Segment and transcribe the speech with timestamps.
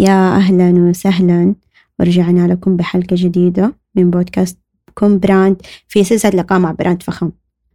[0.00, 1.54] يا أهلا وسهلا.
[1.98, 4.58] ورجعنا لكم بحلقة جديدة من بودكاست
[4.94, 5.56] كون براند
[5.88, 7.30] في سلسلة لقاء مع brand فخم.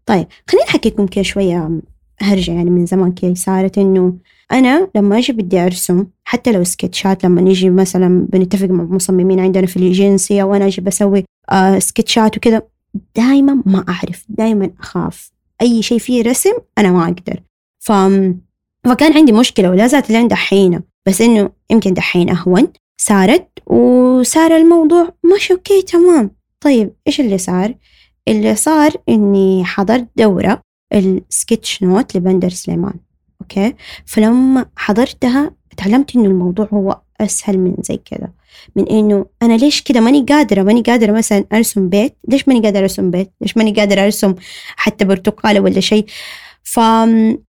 [0.05, 1.79] طيب خليني أحكيكم كده شوية
[2.21, 3.77] هرجع يعني من زمان كده صارت.
[3.77, 4.13] إنه
[4.51, 9.65] أنا لما أجي بدي أرسم حتى لو سكتشات لما نيجي مثلا بنتفق مع مصممين عندنا
[9.65, 12.61] في الإيجنسية وأنا أجي بسوي آه سكتشات وكذا
[13.15, 15.31] دايما ما أعرف دايما أخاف.
[15.61, 17.39] أي شيء فيه رسم أنا ما أقدر.
[17.79, 17.91] ف...
[18.83, 22.67] فكان عندي مشكلة ولا زالت لين دحينة بس إنه يمكن دحين أهون
[22.97, 26.31] صارت وصار الموضوع ماشي okay تمام.
[26.61, 27.75] طيب إيش اللي صار؟
[28.27, 30.61] اللي صار إني حضرت دورة
[30.93, 32.93] ال sketch note لبندر سليمان
[33.41, 33.73] okay؟
[34.05, 38.31] فلما حضرتها تعلمت إنه الموضوع هو أسهل من زي كذا
[38.75, 42.81] من إنه أنا ليش كذا ماني قادرة ماني قادرة مثلا أرسم بيت ليش ماني قادرة
[42.81, 44.35] أرسم بيت؟ ليش ماني قادرة أرسم
[44.75, 46.05] حتى برتقالة ولا شيء؟
[46.63, 46.79] ف...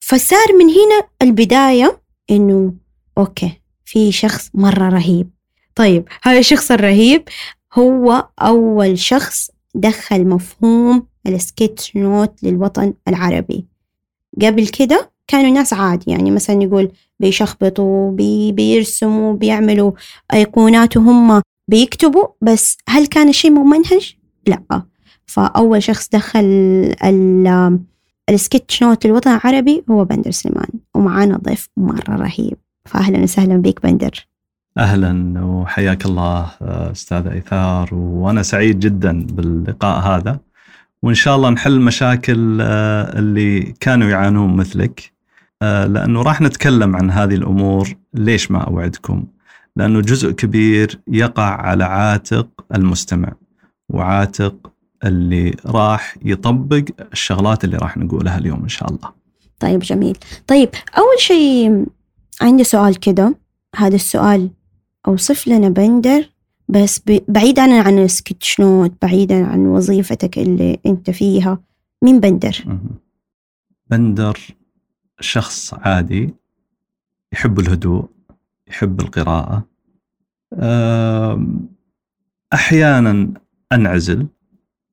[0.01, 2.73] فصار من هنا البداية إنه
[3.19, 5.31] okay في شخص مرة رهيب.
[5.75, 7.23] طيب هذا الشخص الرهيب
[7.75, 13.67] هو أول شخص دخل مفهوم ال sketch note للوطن العربي.
[14.42, 19.92] قبل كده كانوا ناس عادي يعني مثلا يقول بيشخبطوا بي بيرسموا بيعملوا
[20.33, 24.83] أيقونات وهم بيكتبوا بس هل كان الشيء ممنهج؟ لا.
[25.27, 26.45] فأول شخص دخل
[28.31, 32.57] السكتش نوت للوطن العربي هو بندر سليمان ومعانا ضيف مرة رهيب.
[32.89, 34.27] فأهلا وسهلا بك بندر.
[34.78, 40.41] أهلا وحياك الله أستاذ إيثار وأنا سعيد جدا باللقاء هذا.
[41.03, 45.12] وإن شاء الله نحل مشاكل اللي كانوا يعانون مثلك.
[45.62, 49.25] لأنه راح نتكلم عن هذه الأمور ليش ما أوعدكم؟
[49.77, 53.33] لأنه جزء كبير يقع على عاتق المستمع
[53.89, 54.73] وعاتق
[55.05, 59.11] اللي راح يطبق الشغلات اللي راح نقولها اليوم إن شاء الله.
[59.61, 60.19] طيب جميل.
[60.47, 61.86] طيب أول شيء
[62.41, 63.34] عندي سؤال كده.
[63.77, 64.50] هذا السؤال
[65.08, 66.31] أوصف لنا بندر
[66.69, 71.58] بس بعيدا عن السكتش نوت بعيدا عن وظيفتك اللي أنت فيها
[72.03, 72.79] مين بندر؟
[73.90, 74.39] بندر
[75.20, 76.35] شخص عادي
[77.33, 78.08] يحب الهدوء
[78.68, 79.67] يحب القراءة.
[82.52, 83.33] أحيانا
[83.73, 84.27] أنعزل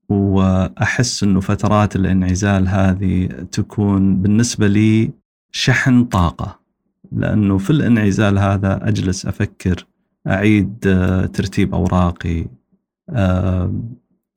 [0.09, 5.11] وأحس أنه فترات الانعزال هذه تكون بالنسبة لي
[5.51, 6.64] شحن طاقة.
[7.11, 9.85] لأنه في الانعزال هذا أجلس أفكر
[10.27, 10.79] أعيد
[11.33, 12.45] ترتيب أوراقي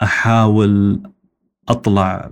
[0.03, 1.03] أحاول
[1.69, 2.31] أطلع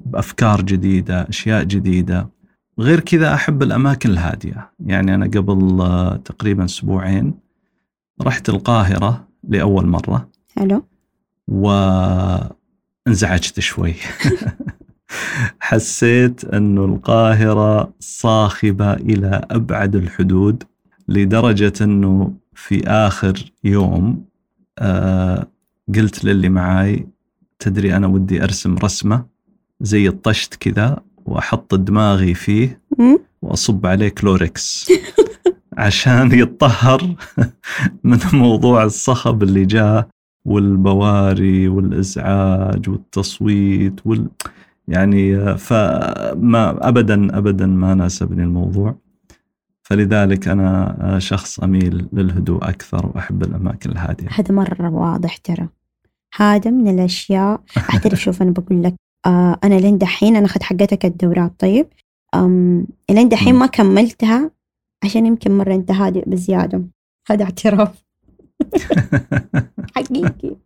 [0.00, 2.30] بأفكار جديدة أشياء جديدة.
[2.78, 4.72] غير كذا أحب الأماكن الهادية.
[4.86, 5.78] يعني أنا قبل
[6.24, 7.34] تقريبا أسبوعين
[8.22, 10.30] رحت القاهرة لأول مرة.
[10.56, 10.84] حلو.
[11.48, 12.50] وانزعجت
[13.60, 13.94] شوي.
[15.60, 20.62] حسيت أنه القاهرة صاخبة إلى أبعد الحدود
[21.08, 24.24] لدرجة أنه في آخر يوم
[24.78, 25.46] آه
[25.94, 27.06] قلت للي معاي
[27.58, 29.26] تدري أنا ودي أرسم رسمة
[29.80, 32.80] زي الطشت كذا وأحط دماغي فيه
[33.42, 34.90] وأصب عليه كلوركس
[35.78, 37.14] عشان يتطهر
[38.04, 40.08] من موضوع الصخب اللي جاء
[40.44, 44.28] والبواري والإزعاج والتصويت وال
[44.88, 48.96] يعني فما ابدا ابدا ما ناسبني الموضوع.
[49.82, 54.28] فلذلك أنا شخص أميل للهدوء أكثر وأحب الأماكن الهادية.
[54.30, 55.68] هذا مرة واضح ترى.
[56.36, 57.60] هذا من الأشياء
[57.94, 58.94] أعترف شوف أنا بقول لك
[59.26, 61.52] آه أنا لين دحين أنا اخذت حقتك الدورات.
[61.58, 61.86] طيب
[62.34, 64.50] أم لين دحين ما كملتها
[65.04, 66.82] عشان يمكن مرة أنت هادئ بزيادة.
[67.30, 68.04] هذا اعتراف.
[69.96, 70.56] حقيقي.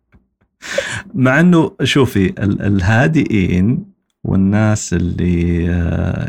[1.13, 3.85] مع إنه شوفي الهادئين
[4.23, 5.63] والناس اللي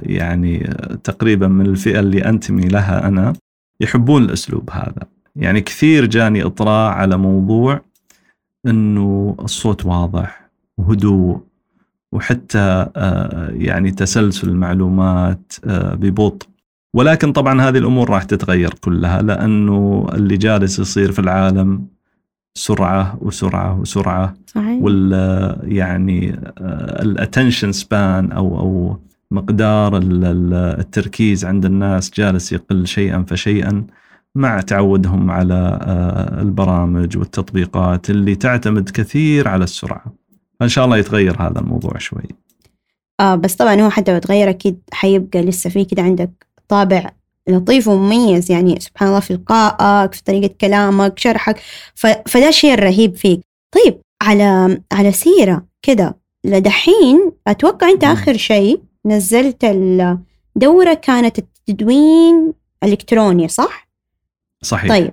[0.02, 0.58] يعني
[1.04, 3.32] تقريبا من الفئة اللي أنتمي لها أنا
[3.80, 5.06] يحبون الأسلوب هذا.
[5.36, 7.80] يعني كثير جاني إطراء على موضوع
[8.66, 11.40] إنه الصوت واضح وهدوء
[12.12, 12.86] وحتى
[13.48, 16.46] يعني تسلسل المعلومات ببطء.
[16.94, 21.86] ولكن طبعا هذه الأمور راح تتغير كلها لأنه اللي جالس يصير في العالم
[22.54, 24.82] سرعة وسرعة وسرعة صحيح.
[24.82, 25.12] وال
[25.62, 26.40] يعني
[27.02, 28.96] الاتنشن سبان أو أو
[29.30, 33.86] مقدار التركيز عند الناس جالس يقل شيئا فشيئا
[34.34, 35.78] مع تعودهم على
[36.42, 40.04] البرامج والتطبيقات اللي تعتمد كثير على السرعة
[40.60, 42.22] فإن شاء الله يتغير هذا الموضوع شوي
[43.20, 47.10] آه بس طبعا هو حتى لو تغير أكيد حيبقى لسه في كده عندك طابع
[47.50, 51.60] لطيف ومميز يعني سبحان الله في إلقائك في طريقة كلامك شرحك
[51.94, 52.06] ف...
[52.06, 53.40] فده الشيء الرهيب فيك.
[53.74, 62.52] طيب على على سيرة كده لدحين أتوقع أنت آخر شيء نزلت الدورة كانت التدوين
[62.82, 63.88] الإلكتروني صح؟
[64.62, 64.88] صحيح.
[64.90, 65.12] طيب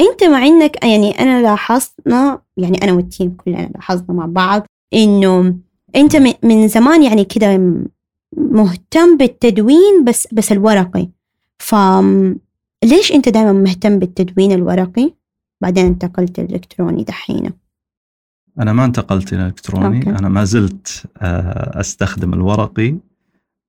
[0.00, 5.54] أنت مع إنك يعني أنا لاحظنا يعني أنا والتيم كلنا لاحظنا مع بعض إنه
[5.96, 7.60] أنت م- من زمان يعني كده
[8.36, 11.08] مهتم بالتدوين بس بس الورقي.
[11.58, 11.74] ف
[12.84, 15.12] ليش أنت دائما مهتم بالتدوين الورقي
[15.60, 17.50] بعدين انتقلت الإلكتروني دحين؟
[18.60, 19.96] أنا ما انتقلت إلى الإلكتروني.
[19.98, 20.10] okay.
[20.10, 22.94] أنا ما زلت آه، أستخدم الورقي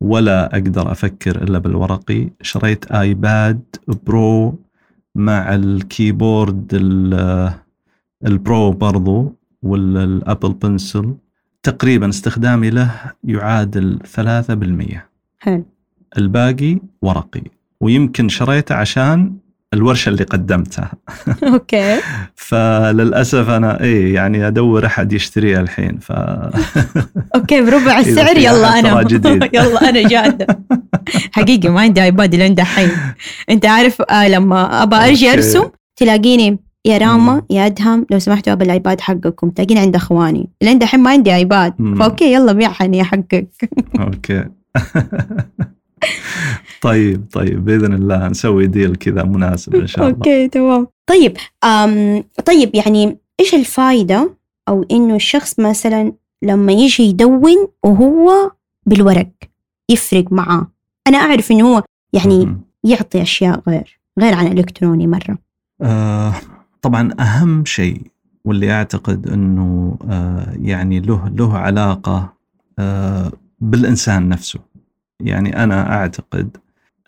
[0.01, 2.30] ولا أقدر أفكر إلا بالورقي.
[2.42, 4.59] شريت iPad Pro
[5.16, 7.54] مع ال keyboard ال-
[8.25, 11.13] ال Pro برضو وال Apple Pencil.
[11.63, 12.92] تقريبا استخدامي له
[13.24, 15.07] يعادل 3%
[15.40, 15.66] حلو.
[16.18, 17.42] الباقي ورقي.
[17.81, 19.33] ويمكن شريته عشان
[19.74, 20.91] الورشة اللي قدمتها.
[21.44, 21.98] okay.
[22.35, 26.12] فللأسف أنا إيه يعني أدور أحد يشتريها الحين ف
[27.36, 29.01] okay بربع السعر يلا أنا.
[29.53, 30.47] يلا أنا جادة.
[31.31, 32.89] حقيقي ما عندي iPad لين دحين
[33.50, 35.33] أنت عارف آه لما ابى أرجع.
[35.33, 35.63] أرسم
[35.95, 37.41] تلاقيني يا راما.
[37.50, 39.50] يا أدهم لو سمحتوا ابى ال iPad حقكم.
[39.50, 40.50] تلاقيني عند أخواني.
[40.62, 41.74] لين دحين ما عندي iPad.
[42.00, 43.47] ف okay يلا بيعها حقك.
[44.00, 44.45] okay.
[46.81, 50.18] طيب طيب بإذن الله نسوي deal كذا مناسب إن شاء الله.
[50.18, 50.88] أوكي تمام.
[51.07, 54.38] طيب أم طيب يعني إيش الفائده
[54.68, 58.51] أو إنه الشخص مثلا لما يجي يدون وهو
[58.85, 59.29] بالورق
[59.89, 60.68] يفرق معاه.
[61.07, 61.83] أنا أعرف إنه هو
[62.13, 62.57] يعني.
[62.83, 65.38] يعطي أشياء غير غير عن الإلكتروني مرة.
[65.81, 66.33] آه
[66.81, 68.01] طبعا أهم شيء
[68.45, 72.33] واللي أعتقد إنه آه يعني له له علاقة
[72.80, 74.59] آه بالإنسان نفسه.
[75.19, 76.57] يعني أنا أعتقد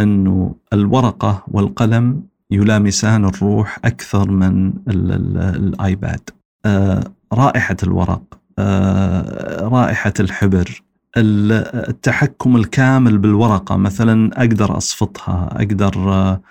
[0.02, 6.30] أنه الورقة والقلم يلامسان الروح أكثر من ال ال الآيباد.
[6.66, 7.04] آه
[7.34, 8.22] رائحة الورق
[8.60, 10.82] آه رائحة الحبر
[11.18, 11.52] ال-
[11.90, 16.42] التحكم الكامل بالورقة مثلا أقدر أصفطها أقدر آه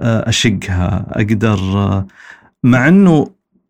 [0.00, 2.06] أشقها أقدر آه،
[2.64, 3.26] مع أنه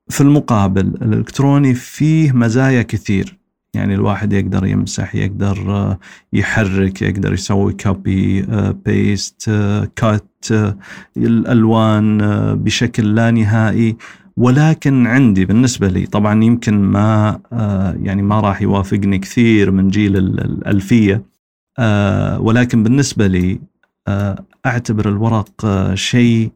[0.08, 3.38] في المقابل الإلكتروني فيه مزايا كثير.
[3.76, 5.98] يعني الواحد يقدر يمسح يقدر آه،
[6.32, 8.46] يحرك يقدر يسوي copy
[8.84, 9.50] paste
[9.96, 10.46] cut
[11.16, 13.96] الألوان آه، بشكل لا نهائي.
[14.36, 20.16] ولكن عندي بالنسبة لي طبعا يمكن ما آه، يعني ما راح يوافقني كثير من جيل
[20.16, 21.22] ال- الألفية
[21.78, 23.60] آه، ولكن بالنسبة لي
[24.66, 26.50] أعتبر الورق شيء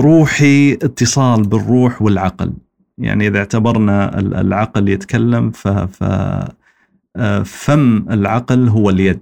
[0.00, 2.52] روحي اتصال بالروح والعقل.
[3.00, 6.02] يعني إذا اعتبرنا ال- العقل يتكلم ف ف
[7.16, 9.20] آه، فم العقل هو اليد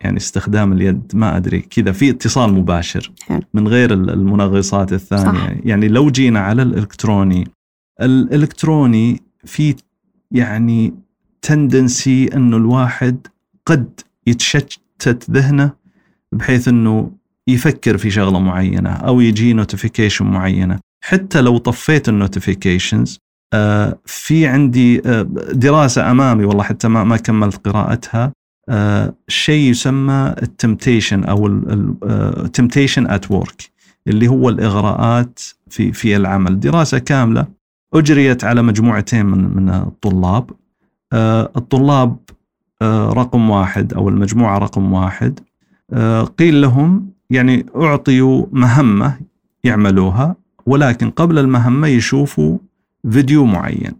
[0.00, 3.12] يعني استخدام اليد ما أدري كذا في اتصال مباشر.
[3.54, 5.50] من غير ال- المنغصات الثانية صح.
[5.64, 7.48] يعني لو جينا على الإلكتروني
[8.02, 9.74] الإلكتروني في
[10.30, 10.94] يعني
[11.42, 13.26] tendency إنه الواحد
[13.66, 15.72] قد يتشتت ذهنه
[16.32, 17.10] بحيث إنه
[17.48, 23.18] يفكر في شغلة معينة أو يجي notification معينة حتى لو طفيت ال notifications
[24.06, 25.22] في عندي آه،
[25.52, 28.32] دراسة أمامي والله حتى ما ما كملت قراءتها
[28.68, 31.46] آه، شيء يسمى ال temptation أو
[32.44, 33.70] ال temptation at work
[34.08, 35.40] اللي هو الإغراءات
[35.70, 36.60] في في العمل.
[36.60, 37.46] دراسة كاملة
[37.94, 40.50] أجريت على مجموعتين من من الطلاب
[41.12, 42.16] آه، الطلاب
[42.82, 45.40] آه، رقم واحد أو المجموعة رقم واحد
[45.92, 49.20] آه، قيل لهم يعني أعطيوا مهمة
[49.64, 52.58] يعملوها ولكن قبل المهمة يشوفوا
[53.10, 53.92] فيديو معين.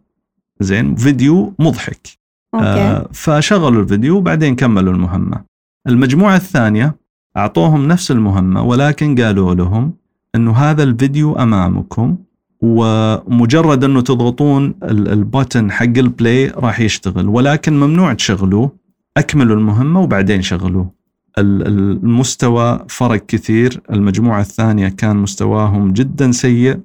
[0.61, 2.09] زين فيديو مضحك.
[2.55, 2.65] أوكي.
[2.67, 5.45] آه، فشغلوا الفيديو وبعدين كملوا المهمة.
[5.89, 6.97] المجموعة الثانية
[7.37, 9.93] أعطوهم نفس المهمة ولكن قالوا لهم
[10.35, 12.17] أنه هذا الفيديو أمامكم
[12.63, 18.71] ومجرد أنه تضغطون ال- button حق ال play راح يشتغل ولكن ممنوع تشغلوه.
[19.17, 20.91] أكملوا المهمة وبعدين شغلوه.
[21.39, 23.81] المستوى فرق كثير.
[23.91, 26.81] المجموعة الثانية كان مستواهم جدا سيء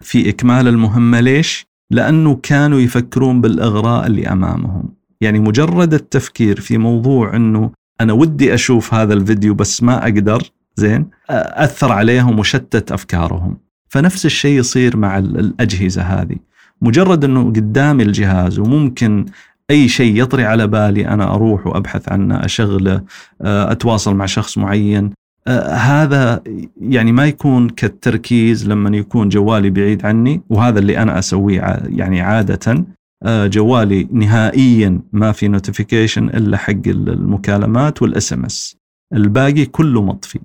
[0.00, 1.20] في إكمال المهمة.
[1.20, 4.88] ليش؟ لأنه كانوا يفكرون بالإغراء اللي أمامهم.
[5.20, 10.42] يعني مجرد التفكير في موضوع أنه أنا ودي أشوف هذا الفيديو بس ما أقدر
[10.76, 13.58] زين أثر عليهم وشتت أفكارهم.
[13.88, 16.36] فنفس الشيء يصير مع ال- الأجهزة هذه.
[16.82, 19.26] مجرد أنه قدامي الجهاز وممكن
[19.70, 23.02] أي شيء يطري على بالي أنا أروح وأبحث عنه أشغله
[23.42, 25.10] آه، أتواصل مع شخص معين.
[25.48, 26.42] آه، هذا
[26.80, 32.84] يعني ما يكون كالتركيز لما يكون جوالي بعيد عني وهذا اللي أنا أسويه يعني عادة.
[33.22, 38.76] آه، جوالي نهائيا ما في notification إلا حق ال- المكالمات وال SMS
[39.14, 40.38] الباقي كله مطفي.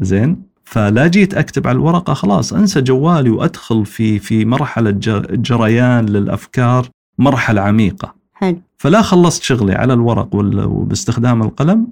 [0.00, 4.90] زين؟ فلا جيت أكتب على الورقة خلاص أنسى جوالي وأدخل في في مرحلة
[5.30, 8.17] جريان للأفكار مرحلة عميقة.
[8.38, 8.56] حلو.
[8.76, 11.86] فلا خلصت شغلي على الورق وباستخدام القلم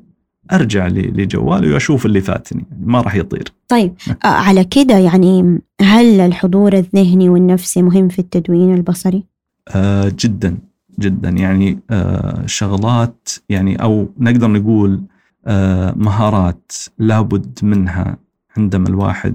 [0.52, 3.52] أرجع لجوالي وأشوف اللي فاتني يعني ما راح يطير.
[3.68, 9.24] طيب على كده يعني هل الحضور الذهني والنفسي مهم في التدوين البصري؟
[9.68, 10.58] آه جدا
[10.98, 11.28] جدا.
[11.28, 15.02] يعني آه شغلات يعني أو نقدر نقول
[15.46, 18.16] آه مهارات لابد منها
[18.56, 19.34] عندما الواحد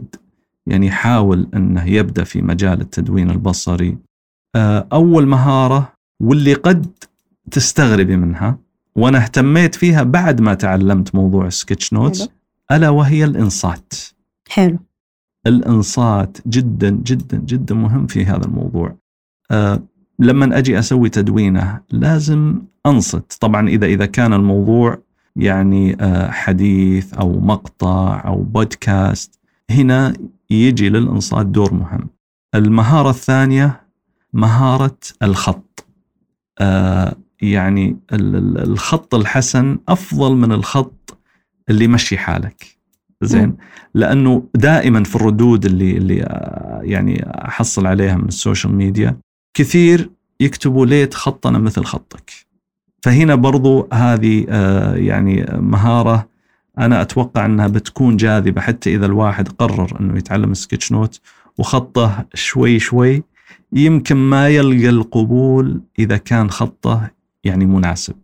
[0.67, 3.97] يعني يحاول أنه يبدأ في مجال التدوين البصري.
[4.55, 6.87] آه أول مهارة واللي قد
[7.51, 8.57] تستغربي منها
[8.95, 12.29] وأنا اهتميت فيها بعد ما تعلمت موضوع سكتش نوتس.
[12.71, 13.93] ألا وهي الإنصات
[14.49, 14.79] حلو
[15.47, 18.95] الإنصات جدا جدا جدا مهم في هذا الموضوع.
[19.51, 19.83] أه
[20.19, 24.97] لما أجي أسوي تدوينه لازم أنصت، طبعا إذا إذا كان الموضوع
[25.35, 30.13] يعني أه حديث أو مقطع أو بودكاست هنا
[30.49, 32.09] يجي للإنصات دور مهم.
[32.55, 33.81] المهارة الثانية
[34.33, 35.85] مهارة الخط.
[36.61, 41.17] أه يعني ال- ال- الخط الحسن أفضل من الخط
[41.69, 42.65] اللي يمشي حالك.
[43.23, 43.57] زين؟
[43.93, 49.17] لأنه دائما في الردود اللي اللي آه، يعني أحصل عليها من ال social media
[49.53, 52.31] كثير يكتبوا ليت خطنا مثل خطك.
[53.03, 56.27] فهنا برضو هذه آه، يعني مهارة
[56.77, 61.19] أنا أتوقع أنها بتكون جاذبة حتى إذا الواحد قرر إنه يتعلم sketchnote
[61.57, 63.23] وخطه شوي شوي
[63.73, 67.11] يمكن ما يلقى القبول إذا كان خطه
[67.43, 68.15] يعني مناسب.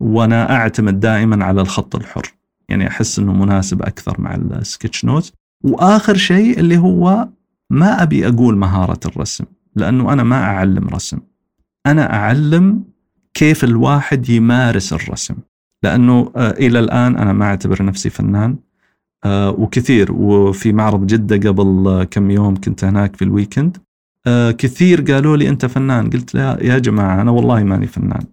[0.00, 2.34] وأنا أعتمد دائما على الخط الحر.
[2.68, 5.32] يعني أحس إنه مناسب أكثر مع ال sketchnote.
[5.64, 7.28] وآخر شيء اللي هو
[7.70, 9.44] ما أبي أقول مهارة الرسم
[9.76, 11.18] لأنه أنا ما أعلم رسم.
[11.86, 12.84] أنا أعلم
[13.34, 15.34] كيف الواحد يمارس الرسم.
[15.82, 18.56] لأنه آه، إلى الآن أنا ما أعتبر نفسي فنان.
[19.24, 20.12] آه، وكثير.
[20.12, 23.78] وفي معرض جدة قبل كم يوم كنت هناك في ال weekend.
[24.58, 28.24] كثير قالوا لي أنت فنان قلت لا يا جماعة أنا والله ماني فنان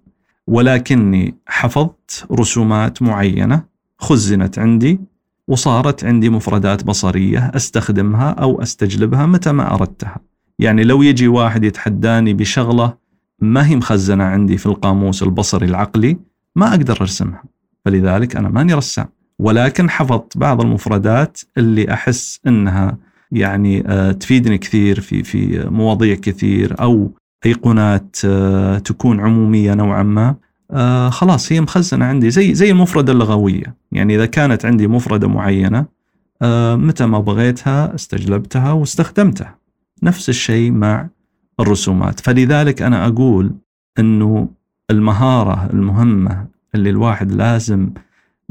[0.48, 3.64] ولكني حفظت رسومات معينة
[3.98, 5.00] خزنت عندي
[5.48, 10.18] وصارت عندي مفردات بصرية أستخدمها أو أستجلبها متى ما أردتها.
[10.60, 12.98] يعني لو يجي واحد يتحداني بشغلة
[13.40, 16.18] ما هي مخزنة عندي في القاموس البصري العقلي
[16.56, 17.44] ما أقدر أرسمها.
[17.86, 19.06] فلذلك أنا ماني رسام
[19.40, 22.98] ولكن حفظت بعض المفردات اللي أحس إنها
[23.32, 27.12] يعني آه، تفيدني كثير في في مواضيع كثير أو
[27.46, 30.36] أيقونات آه، تكون عمومية نوعا ما.
[30.72, 33.76] آه خلاص هي مخزنة عندي زي زي المفردة اللغوية.
[33.92, 35.86] يعني إذا كانت عندي مفردة معينة
[36.76, 39.58] متى ما بغيتها استجلبتها واستخدمتها.
[40.04, 41.10] نفس الشيء مع
[41.60, 42.20] الرسومات.
[42.20, 43.56] فلذلك أنا أقول
[44.00, 44.50] إنه
[44.92, 47.90] المهارة المهمة اللي الواحد لازم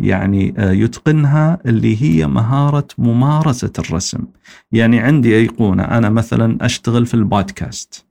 [0.07, 4.19] يعني آه، يتقنها اللي هي مهارة ممارسة الرسم.
[4.73, 8.05] يعني عندي أيقونة أنا مثلا أشتغل في البودكاست.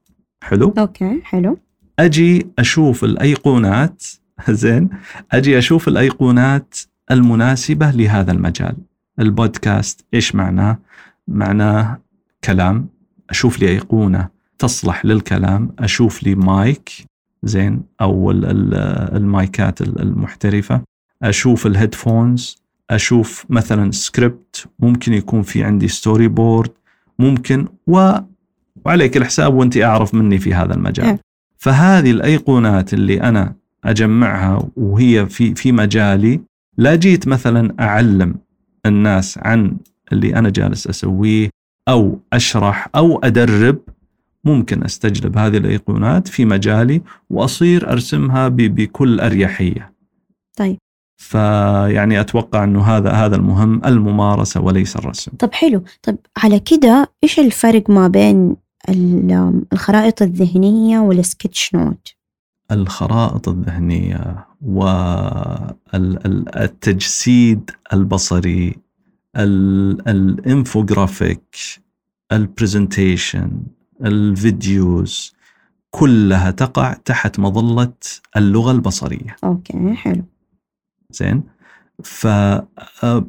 [0.43, 1.57] حلو؟ okay حلو.
[1.99, 4.03] أجي أشوف الأيقونات
[4.49, 4.89] زين
[5.31, 6.75] أجي أشوف الأيقونات
[7.11, 8.75] المناسبة لهذا المجال.
[9.19, 10.77] البودكاست إيش معناه؟
[11.27, 11.99] معناه
[12.43, 12.87] كلام
[13.29, 14.27] أشوف لي أيقونة
[14.59, 16.91] تصلح للكلام أشوف لي مايك
[17.43, 17.81] زين
[18.45, 18.73] ال-
[19.15, 20.81] المايكات ال- المحترفة.
[21.23, 26.71] أشوف ال headphones أشوف مثلا سكريبت ممكن يكون في عندي storyboard
[27.19, 28.11] ممكن و
[28.85, 31.17] وعليك الحساب وأنت أعرف مني في هذا المجال نعم.
[31.57, 36.41] فهذه الأيقونات اللي أنا أجمعها وهي في في مجالي
[36.77, 38.35] لا جيت مثلا أعلم
[38.85, 39.77] الناس عن
[40.11, 41.49] اللي أنا جالس أسويه
[41.87, 43.79] أو أشرح أو أدرب
[44.45, 49.93] ممكن أستجلب هذه الأيقونات في مجالي وأصير أرسمها بكل أريحية.
[50.57, 50.77] طيب.
[51.19, 55.31] فيعني أتوقع إنه هذا هذا المهم الممارسة وليس الرسم.
[55.39, 55.83] طب حلو.
[56.03, 58.55] طب على كده إيش الفرق ما بين
[58.89, 62.15] ال- الخرائط الذهنية وال sketchnote؟
[62.71, 64.45] الخرائط الذهنية
[66.45, 68.75] والتجسيد البصري
[69.35, 71.55] ال- الانفوجرافيك
[72.31, 73.51] ال presentation
[74.05, 75.33] ال videos
[75.91, 77.93] كلها تقع تحت مظلة
[78.37, 79.35] اللغة البصرية.
[79.43, 80.23] okay حلو.
[81.11, 81.43] زين؟
[82.03, 83.25] ف آه،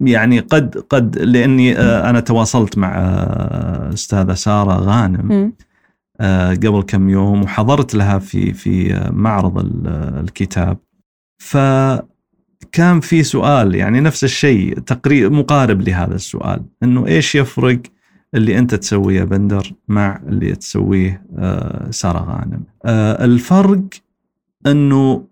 [0.00, 5.52] يعني قد قد لأني آه، أنا تواصلت مع آه، أستاذة سارة غانم
[6.66, 9.86] قبل كم يوم وحضرت لها في في معرض ال-
[10.24, 10.78] الكتاب.
[11.38, 17.80] فكان في سؤال يعني نفس الشيء تقريبا مقارب لهذا السؤال إنه إيش يفرق
[18.34, 21.26] اللي أنت تسويه بندر مع اللي تسويه
[21.90, 22.64] سارة غانم؟
[23.24, 23.80] الفرق
[24.66, 25.24] إنه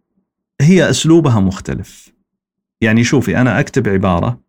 [0.63, 2.13] هي أسلوبها مختلف.
[2.81, 4.41] يعني شوفي أنا أكتب عبارة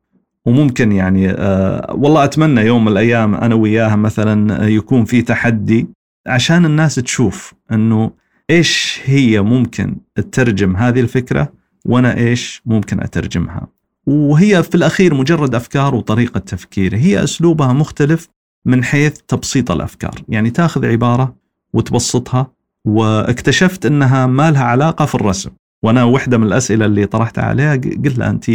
[0.46, 5.88] وممكن يعني آه والله أتمنى يوم من الأيام أنا وياها مثلا يكون في تحدي
[6.28, 8.12] عشان الناس تشوف إنه
[8.50, 11.54] إيش هي ممكن تترجم هذه الفكرة
[11.86, 13.68] وأنا إيش ممكن أترجمها.
[14.08, 16.96] وهي في الأخير مجرد أفكار وطريقة تفكير.
[16.96, 18.30] هي أسلوبها مختلف
[18.66, 20.22] من حيث تبسيط الأفكار.
[20.30, 21.36] يعني تأخذ عبارة
[21.74, 22.52] وتبسطها
[22.86, 25.52] واكتشفت إنها ما لها علاقة في الرسم.
[25.84, 28.52] وأنا واحدة من الأسئلة اللي طرحتها عليها قلت لها انت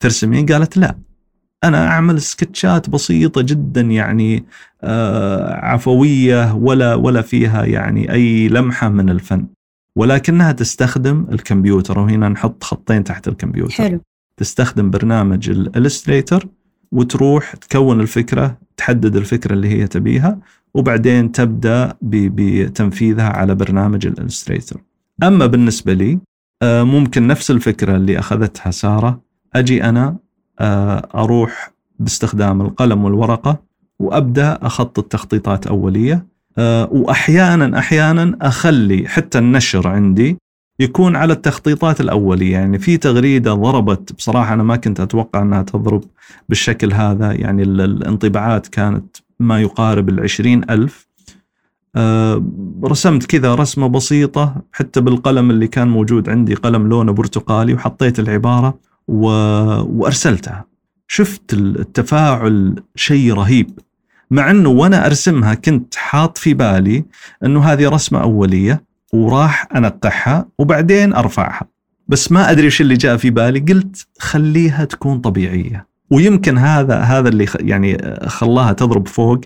[0.00, 0.98] ترسمين؟ قالت لا.
[1.64, 4.44] أنا أعمل سكتشات بسيطة جدا يعني
[4.82, 9.46] آه عفوية ولا ولا فيها يعني أي لمحة من الفن.
[9.96, 13.74] ولكنها تستخدم الكمبيوتر وهنا نحط خطين تحت الكمبيوتر.
[13.74, 14.00] حلو.
[14.36, 16.46] تستخدم برنامج ال Illustrator
[16.92, 20.38] وتروح تكون الفكرة تحدد الفكرة اللي هي تبيها
[20.74, 24.80] وبعدين تبدأ بتنفيذها على برنامج ال Illustrator
[25.22, 26.18] أما بالنسبة لي
[26.62, 29.20] ممكن نفس الفكرة اللي أخذتها سارة.
[29.54, 30.16] أجي أنا
[30.60, 33.58] آه، أروح باستخدام القلم والورقة
[33.98, 36.26] وأبدأ أخطط تخطيطات أولية.
[36.58, 40.36] آه، واحيانا أحيانا أخلي حتى النشر عندي
[40.80, 42.52] يكون على التخطيطات الأولية.
[42.52, 46.04] يعني في تغريدة ضربت بصراحة أنا ما كنت أتوقع أنها تضرب
[46.48, 47.32] بالشكل هذا.
[47.32, 51.05] يعني الانطباعات كانت ما يقارب العشرين ألف.
[52.84, 58.78] رسمت كذا رسمة بسيطة حتى بالقلم اللي كان موجود عندي قلم لونه برتقالي وحطيت العبارة
[59.08, 59.26] و...
[59.82, 60.64] وأرسلتها.
[61.08, 63.70] شفت التفاعل شيء رهيب
[64.30, 67.04] مع أنه وأنا أرسمها كنت حاط في بالي
[67.44, 71.66] أنه هذه رسمة أولية وراح أنقحها وبعدين أرفعها.
[72.08, 75.86] بس ما أدري وش اللي جاء في بالي قلت خليها تكون طبيعية.
[76.10, 79.40] ويمكن هذا هذا اللي يعني خلاها تضرب فوق.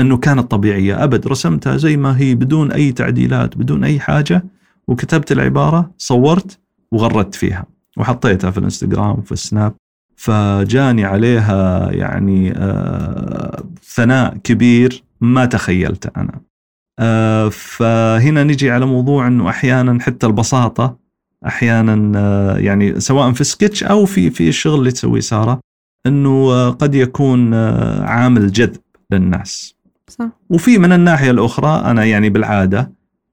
[0.00, 1.04] أنه كانت طبيعية.
[1.04, 4.44] أبد رسمتها زي ما هي بدون أي تعديلات بدون أي حاجة
[4.88, 6.58] وكتبت العبارة صورت
[6.92, 9.74] وغردت فيها وحطيتها في الإنستغرام وفي السناب.
[10.16, 16.40] فجاني عليها يعني آه ثناء كبير ما تخيلته أنا.
[16.98, 20.98] آه، فهنا نجي على موضوع إنه أحيانا حتى البساطة
[21.46, 25.60] أحيانا آه، يعني سواء في سكتش أو في في الشغل اللي تسويه سارة
[26.06, 27.54] إنه آه، قد يكون
[28.04, 29.73] عامل جذب للناس.
[30.10, 30.28] صح.
[30.50, 32.92] وفي من الناحية الأخرى أنا يعني بالعادة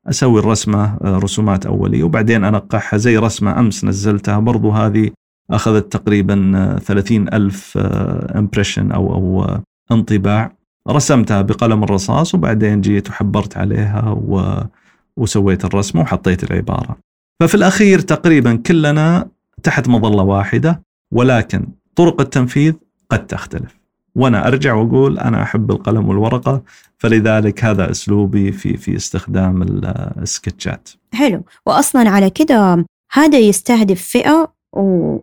[0.10, 5.12] أسوي الرسمة رسومات أولية وبعدين أنقحها زي رسمة أمس نزلتها برضو هذه
[5.52, 9.58] أخذت تقريبا 30 ألف امبريشن أو أو
[9.92, 10.56] انطباع.
[10.90, 14.64] رسمتها بقلم الرصاص وبعدين جيت وحبرت عليها و...
[15.18, 16.98] وسويت الرسمة وحطيت العبارة.
[17.40, 19.30] ففي الأخير تقريبا كلنا
[19.64, 22.74] تحت مظلة واحدة ولكن طرق التنفيذ
[23.10, 23.81] قد تختلف.
[24.16, 26.62] وأنا أرجع وأقول أنا أحب القلم والورقة
[26.98, 29.62] فلذلك هذا أسلوبي في في استخدام
[30.22, 30.90] السكتشات.
[31.14, 31.44] حلو.
[31.66, 34.54] واصلا على كده هذا يستهدف فئة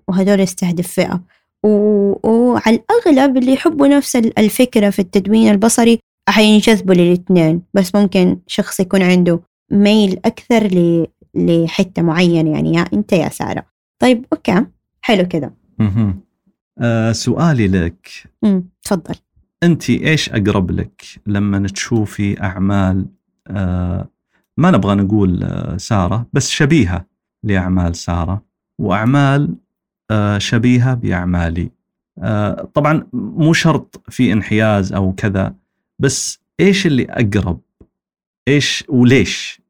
[0.08, 1.20] وهذول يستهدف فئة.
[1.62, 5.98] وعلى الأغلب اللي يحبوا نفس الفكرة في التدوين البصري
[6.28, 11.06] حينجذبوا للاثنين بس ممكن شخص يكون عنده ميل أكثر ل...
[11.34, 13.62] لحتة معينة يعني يا أنت يا سارة.
[13.98, 14.66] طيب أوكي.
[15.00, 15.54] حلو كده.
[16.80, 18.08] آه سؤالي لك
[18.82, 19.14] تفضل
[19.62, 23.06] أنت إيش أقرب لك لما تشوفي أعمال
[23.48, 24.08] آه
[24.56, 27.06] ما نبغى نقول آه سارة بس شبيهة
[27.44, 28.42] لأعمال سارة
[28.78, 29.54] وأعمال
[30.10, 31.70] آه، شبيهة بأعمالي.
[32.22, 35.54] آه، طبعا مو شرط في انحياز أو كذا
[35.98, 37.60] بس إيش اللي أقرب؟
[38.48, 39.60] إيش وليش؟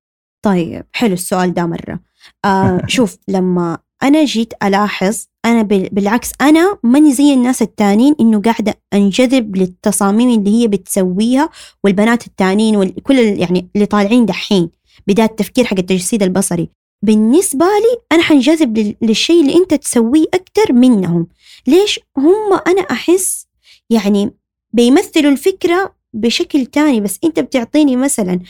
[0.42, 2.01] طيب حلو السؤال ده مرة.
[2.44, 8.74] آه شوف لما أنا جيت ألاحظ أنا بالعكس أنا ماني زي الناس التانيين إنه قاعدة
[8.94, 11.50] أنجذب للتصاميم اللي هي بتسويها
[11.84, 14.70] والبنات التانيين وكل يعني اللي طالعين دحين
[15.06, 16.68] بداية التفكير حق التجسيد البصري.
[17.02, 21.26] بالنسبة لي أنا حنجذب للشيء اللي أنت تسويه أكتر منهم.
[21.66, 23.46] ليش؟ هم أنا أحس
[23.90, 24.30] يعني
[24.72, 27.00] بيمثلوا الفكرة بشكل تاني.
[27.00, 28.40] بس أنت بتعطيني مثلا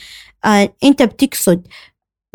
[0.45, 1.67] آه أنت بتقصد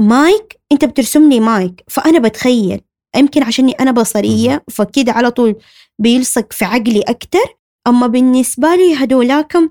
[0.01, 2.81] مايك أنت بترسم لي مايك فأنا بتخيل
[3.17, 5.57] يمكن عشاني أنا بصرية فكده على طول
[5.99, 7.59] بيلصق في عقلي أكتر.
[7.87, 9.71] أما بالنسبة لي هدولاكم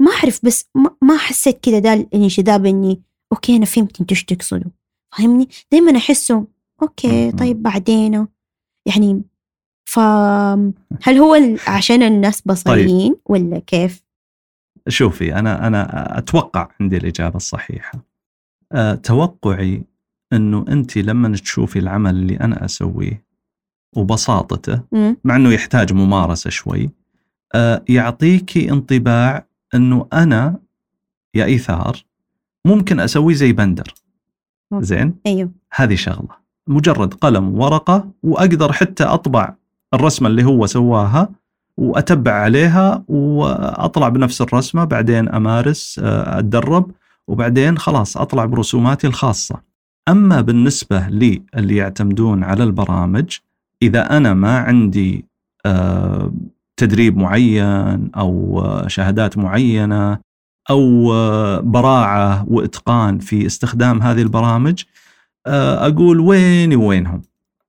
[0.00, 0.68] ما أعرف بس
[1.02, 3.02] ما حسيت كده ده الانجذاب إني
[3.32, 4.70] okay أنا فهمت أنتوا إيش تقصدوا.
[5.16, 6.44] فاهمني؟ دايما أحسه
[6.82, 8.26] okay طيب بعدين؟
[8.86, 9.22] يعني
[9.84, 13.20] فهل هو عشان الناس بصريين طيب.
[13.26, 14.02] ولا كيف؟
[14.88, 18.04] شوفي أنا أنا أتوقع عندي الإجابة الصحيحة.
[18.72, 19.82] أه توقعي
[20.32, 23.24] أنه أنت لما تشوفي العمل اللي أنا أسويه
[23.96, 24.82] وبساطته.
[25.24, 26.90] مع أنه يحتاج ممارسة شوي
[27.54, 30.56] أه يعطيكي انطباع أنه أنا
[31.34, 32.04] يا إيثار
[32.64, 33.94] ممكن أسوي زي بندر.
[34.80, 35.50] زين؟ أيوه.
[35.74, 36.42] هذه شغلة.
[36.66, 39.54] مجرد قلم وورقه وأقدر حتى أطبع
[39.94, 41.28] الرسمة اللي هو سواها
[41.76, 46.90] وأتبع عليها وأطلع بنفس الرسمة بعدين أمارس آه، أتدرب
[47.28, 49.71] وبعدين خلاص أطلع برسوماتي الخاصة.
[50.08, 53.36] أما بالنسبة لي اللي يعتمدون على البرامج
[53.82, 55.24] إذا أنا ما عندي
[55.66, 56.32] آه،
[56.76, 60.18] تدريب معين أو آه، شهادات معينة
[60.70, 64.82] أو آه، براعة وإتقان في استخدام هذه البرامج
[65.46, 67.22] أقول ويني وينهم؟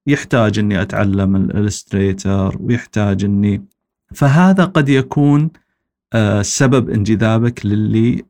[0.07, 3.65] يحتاج إني أتعلم الإلستريتر ويحتاج إني
[4.13, 5.49] فهذا قد يكون
[6.41, 8.23] سبب انجذابك للي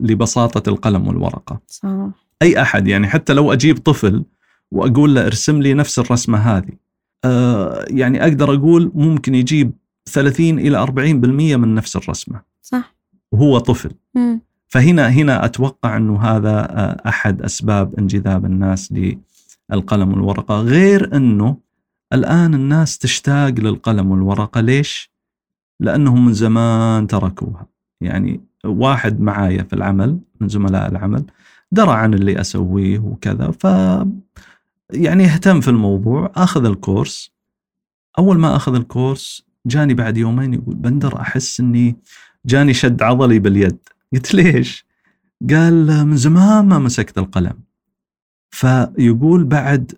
[0.00, 1.60] لبساطة القلم والورقة.
[1.66, 4.24] صح أي أحد يعني حتى لو أجيب طفل
[4.70, 6.72] وأقول له ارسم لي نفس الرسمة هذه.
[7.24, 9.72] آه يعني أقدر أقول ممكن يجيب
[10.06, 12.42] 30 إلى 40% من نفس الرسمة.
[12.62, 12.94] صح.
[13.32, 13.90] وهو طفل.
[14.14, 14.40] مم.
[14.68, 18.94] فهنا هنا أتوقع إنه هذا آه، أحد أسباب انجذاب الناس
[19.70, 20.60] للقلم والورقة.
[20.60, 21.56] غير إنه
[22.12, 24.60] الآن الناس تشتاق للقلم والورقة.
[24.60, 25.12] ليش؟
[25.80, 27.66] لأنهم من زمان تركوها.
[28.00, 31.24] يعني واحد معايا في العمل من زملاء العمل
[31.72, 33.50] درى عن اللي أسويه وكذا.
[33.50, 33.64] ف
[34.92, 37.32] يعني اهتم في الموضوع آخذ الكورس.
[38.18, 41.96] أول ما آخذ الكورس جاني بعد يومين يقول بندر أحس إني
[42.46, 43.78] جاني شد عضلي باليد.
[44.12, 44.86] قلت ليش؟
[45.50, 47.54] قال من زمان ما مسكت القلم.
[48.50, 49.92] فيقول بعد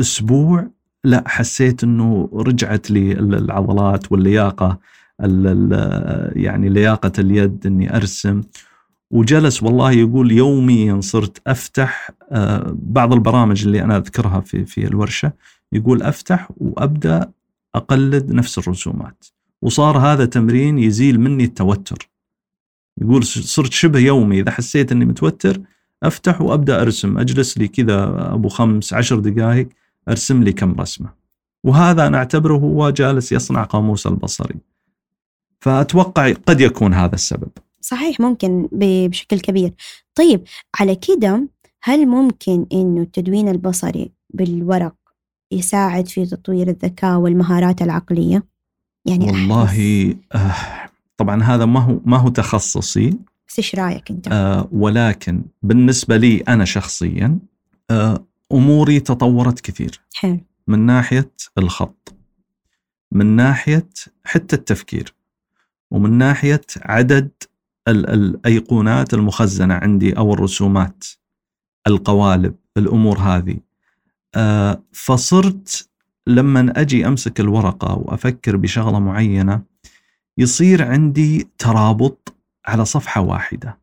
[0.00, 0.68] أسبوع
[1.04, 4.78] لا حسيت إنه رجعت لي العضلات واللياقة
[6.36, 8.42] يعني لياقة اليد إني أرسم.
[9.16, 15.32] وجلس والله يقول يوميا صرت أفتح آه، بعض البرامج اللي أنا أذكرها في في الورشة
[15.72, 17.30] يقول أفتح وأبدأ
[17.74, 19.24] أقلد نفس الرسومات.
[19.62, 22.10] وصار هذا تمرين يزيل مني التوتر.
[23.00, 25.60] يقول صرت شبه يومي إذا حسيت إني متوتر
[26.02, 27.18] أفتح وأبدأ أرسم.
[27.18, 29.68] أجلس لي كذا أبو خمس عشر دقائق
[30.08, 31.08] أرسم لي كم رسمة.
[31.64, 34.56] وهذا أنا أعتبره هو جالس يصنع قاموس البصري.
[35.60, 37.50] فأتوقع قد يكون هذا السبب.
[37.86, 39.72] صحيح ممكن بشكل كبير.
[40.14, 40.44] طيب
[40.80, 41.48] على كده
[41.82, 44.94] هل ممكن إنه التدوين البصري بالورق
[45.52, 48.44] يساعد في تطوير الذكاء والمهارات العقلية؟
[49.04, 50.54] يعني والله آه
[51.16, 53.18] طبعا هذا ما هو ما هو تخصصي.
[53.48, 57.38] بس إيش رأيك أنت؟ آه ولكن بالنسبة لي أنا شخصيا
[57.90, 60.00] آه أموري تطورت كثير.
[60.14, 60.40] حلو.
[60.66, 62.14] من ناحية الخط
[63.12, 63.88] من ناحية
[64.24, 65.14] حتى التفكير
[65.90, 67.30] ومن ناحية عدد
[67.88, 71.04] الأيقونات المخزنة عندي أو الرسومات
[71.86, 73.56] القوالب الأمور هذه.
[74.34, 75.88] آه، فصرت
[76.26, 79.62] لما أجي أمسك الورقة وأفكر بشغلة معينة
[80.38, 82.34] يصير عندي ترابط
[82.66, 83.78] على صفحة واحدة.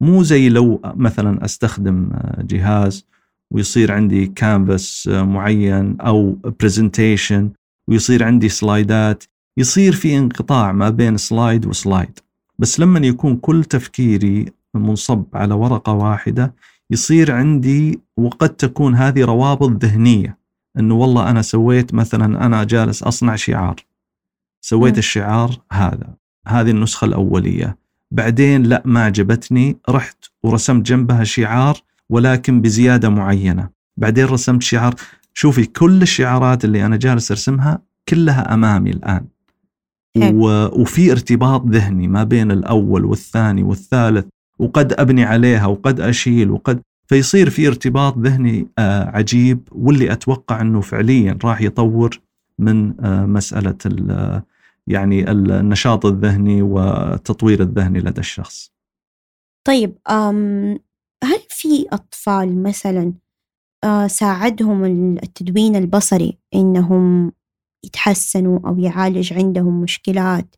[0.00, 3.06] مو زي لو مثلا أستخدم آه، جهاز
[3.50, 7.50] ويصير عندي كانفاس آه، معين أو presentation
[7.88, 9.24] ويصير عندي سلايدات
[9.56, 12.18] يصير في انقطاع ما بين slide و slide
[12.58, 16.54] بس لما يكون كل تفكيري منصب على ورقة واحدة
[16.90, 20.38] يصير عندي وقد تكون هذه روابط ذهنية
[20.78, 23.76] إنه والله أنا سويت مثلا أنا جالس أصنع شعار.
[24.60, 24.98] سويت م.
[24.98, 26.14] الشعار هذا
[26.46, 27.78] هذه النسخة الأولية.
[28.10, 31.78] بعدين لا ما عجبتني رحت ورسمت جنبها شعار
[32.10, 33.68] ولكن بزيادة معينة.
[33.96, 34.94] بعدين رسمت شعار.
[35.34, 39.26] شوفي كل الشعارات اللي أنا جالس أرسمها كلها أمامي الآن.
[40.16, 44.26] وفي ارتباط ذهني ما بين الأول والثاني والثالث
[44.58, 50.80] وقد أبني عليها وقد أشيل وقد فيصير في ارتباط ذهني آه، عجيب واللي أتوقع إنه
[50.80, 52.20] فعليا راح يطور
[52.58, 53.78] من آه، مسألة
[54.86, 58.72] يعني النشاط الذهني والتطوير الذهني لدى الشخص.
[59.66, 59.98] طيب
[61.24, 63.12] هل في أطفال مثلا
[63.84, 64.84] آه، ساعدهم
[65.22, 67.32] التدوين البصري إنهم
[67.84, 70.56] يتحسنوا أو يعالج عندهم مشكلات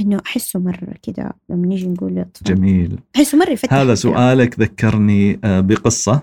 [0.00, 2.56] إنه أحسه مرة كذا لما نيجي نقول للأطفال.
[2.56, 2.98] جميل.
[3.16, 6.22] أحسه مرة يفتح هذا سؤالك ذكرني آه، بقصة.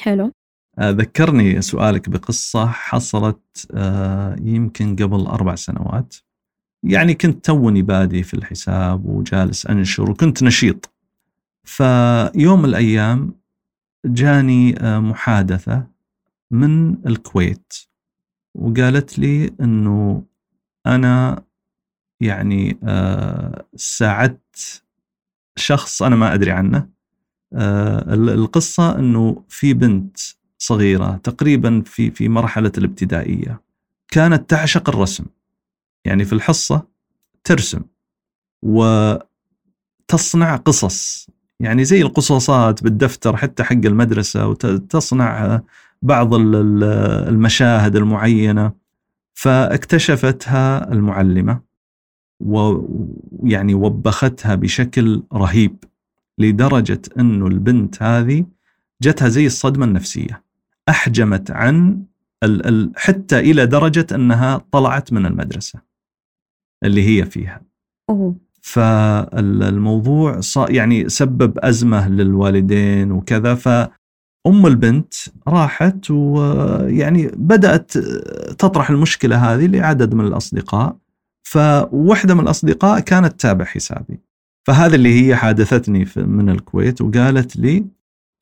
[0.00, 0.32] حلو.
[0.78, 6.14] آه، ذكرني سؤالك بقصة حصلت آه، يمكن قبل أربع سنوات.
[6.84, 10.92] يعني كنت توني بادي في الحساب وجالس أنشر وكنت نشيط.
[11.64, 13.34] فيوم من الأيام
[14.06, 15.86] جاني محادثة
[16.50, 17.72] من الكويت.
[18.54, 20.24] وقالت لي إنه
[20.86, 21.42] أنا
[22.20, 24.82] يعني آه، ساعدت
[25.56, 26.88] شخص أنا ما أدري عنه.
[27.54, 30.16] آه، القصة إنه في بنت
[30.58, 33.60] صغيرة تقريبا في في مرحلة الابتدائية
[34.08, 35.24] كانت تعشق الرسم.
[36.04, 36.86] يعني في الحصة
[37.44, 37.82] ترسم
[38.62, 41.28] وتصنع قصص.
[41.60, 45.60] يعني زي القصصات بالدفتر حتى حق المدرسة وتصنع
[46.02, 48.72] بعض المشاهد المعينة
[49.34, 51.60] فاكتشفتها المعلمة
[52.40, 55.84] ويعني وبختها بشكل رهيب
[56.38, 58.46] لدرجة انه البنت هذه
[59.02, 60.42] جتها زي الصدمة النفسية
[60.88, 62.02] أحجمت عن
[62.42, 65.80] ال ال حتى إلى درجة أنها طلعت من المدرسة
[66.84, 67.62] اللي هي فيها
[68.10, 68.36] أوه.
[68.62, 73.54] فالموضوع يعني سبب أزمة للوالدين وكذا
[74.44, 75.14] فام البنت
[75.48, 77.98] راحت ويعني بدأت
[78.58, 80.96] تطرح المشكلة هذه لعدد من الأصدقاء
[81.42, 84.20] فواحده من الأصدقاء كانت تتابع حسابي.
[84.66, 87.86] فهذا اللي هي حادثتني من الكويت وقالت لي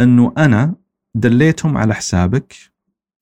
[0.00, 0.74] إنه أنا
[1.14, 2.54] دليتهم على حسابك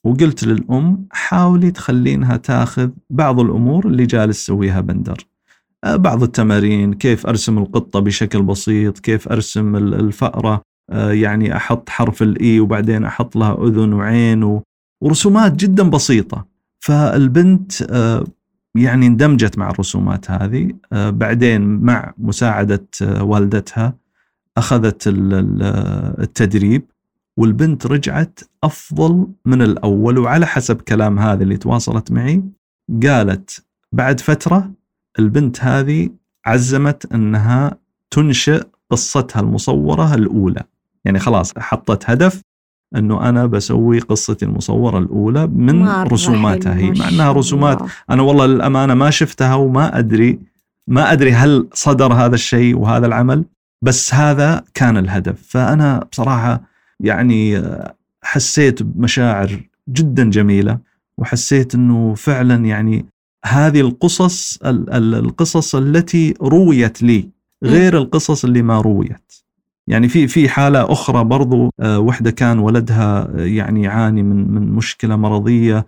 [0.05, 5.27] وقلت للأم حاولي تخلينها تاخذ بعض الأمور اللي جالس تسويها بندر.
[5.85, 10.63] آه، بعض التمارين كيف أرسم القطة بشكل بسيط كيف أرسم الفأرة آه،
[10.93, 14.61] يعني أحط حرف الاي وبعدين أحط لها أذن وعين
[15.01, 16.47] ورسومات جدا بسيطة.
[16.81, 18.25] فالبنت آه،
[18.75, 20.71] يعني اندمجت مع الرسومات هذه.
[20.93, 23.95] بعدين مع مساعدة والدتها
[24.57, 26.83] أخذت التدريب
[27.37, 30.19] والبنت رجعت أفضل من الأول.
[30.19, 32.43] وعلى حسب كلام هذا اللي تواصلت معي
[33.03, 34.71] قالت بعد فترة
[35.19, 36.11] البنت هذه
[36.47, 37.79] عزمت إنها
[38.11, 40.65] تنشئ قصتها المصورة الأولى.
[41.09, 42.43] يعني خلاص حطت هدف
[42.97, 47.79] أنه أنا بسوي قصتي المصورة الأولى من رسوماتها هي مع إنها رسومات
[48.11, 50.39] أنا والله للأمانة ما شفتها وما أدري
[50.87, 53.45] ما أدري هل صدر هذا الشيء وهذا العمل
[53.83, 55.43] بس هذا كان الهدف.
[55.49, 56.63] فأنا بصراحة
[57.01, 57.63] يعني
[58.23, 60.79] حسيت بمشاعر جدا جميلة
[61.19, 63.07] وحسيت إنه فعلا يعني
[63.45, 67.29] هذه القصص القصص التي رويت لي
[67.65, 69.33] غير القصص اللي ما رويت.
[69.89, 75.17] يعني في في حالة أخرى برضو آه، وحدة كان ولدها يعني يعاني من من مشكلة
[75.17, 75.87] مرضية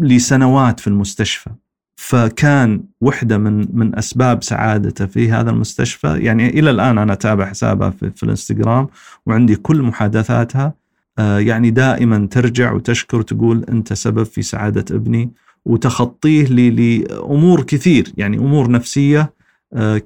[0.00, 1.50] لسنوات في المستشفى.
[1.96, 6.18] فكان وحدة من من أسباب سعادته في هذا المستشفى.
[6.18, 8.88] يعني إلى الآن أنا أتابع حسابها في, في الإنستغرام
[9.26, 10.74] وعندي كل محادثاتها.
[11.18, 15.30] آه، يعني دائما ترجع وتشكر تقول أنت سبب في سعادة ابني
[15.64, 19.35] وتخطيه لأمور كثير يعني أمور نفسية آه،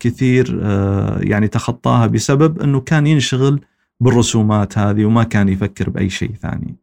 [0.01, 3.61] كثير آه، يعني تخطاها بسبب إنه كان ينشغل
[4.01, 6.77] بالرسومات هذه وما كان يفكر بأي شيء ثاني.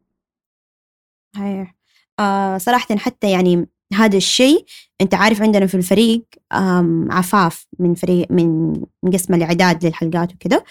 [1.36, 1.74] صحيح.
[2.20, 4.64] آه صراحة حتى يعني هذا الشيء
[5.00, 6.22] أنت عارف عندنا في الفريق
[7.10, 8.74] عفاف من فريق من
[9.12, 10.62] قسم الإعداد للحلقات وكذا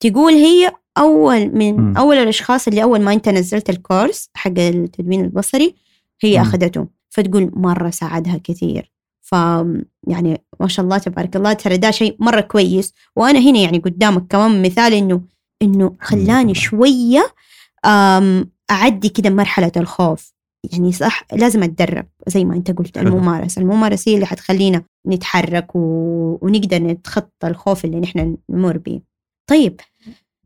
[0.00, 1.96] تقول هي أول من م.
[1.96, 5.74] أول الأشخاص اللي أول ما أنت نزلت الكورس حق التدوين البصري
[6.20, 6.40] هي م.
[6.40, 8.92] أخذته فتقول مرة ساعدها كثير
[9.30, 9.32] ف
[10.08, 12.94] يعني ما شاء الله تبارك الله ترى ده شيء مرة كويس.
[13.16, 15.20] وأنا هنا يعني قدامك كمان مثال إنه
[15.62, 17.34] إنه خلاني شوية
[18.70, 20.32] أعدي كده مرحلة الخوف.
[20.72, 23.62] يعني صح لازم أتدرب زي ما أنت قلت الممارسة.
[23.62, 25.78] الممارسة هي اللي حتخلينا نتحرك و...
[26.42, 29.00] ونقدر نتخطى الخوف اللي نحن نمر به
[29.50, 29.80] طيب.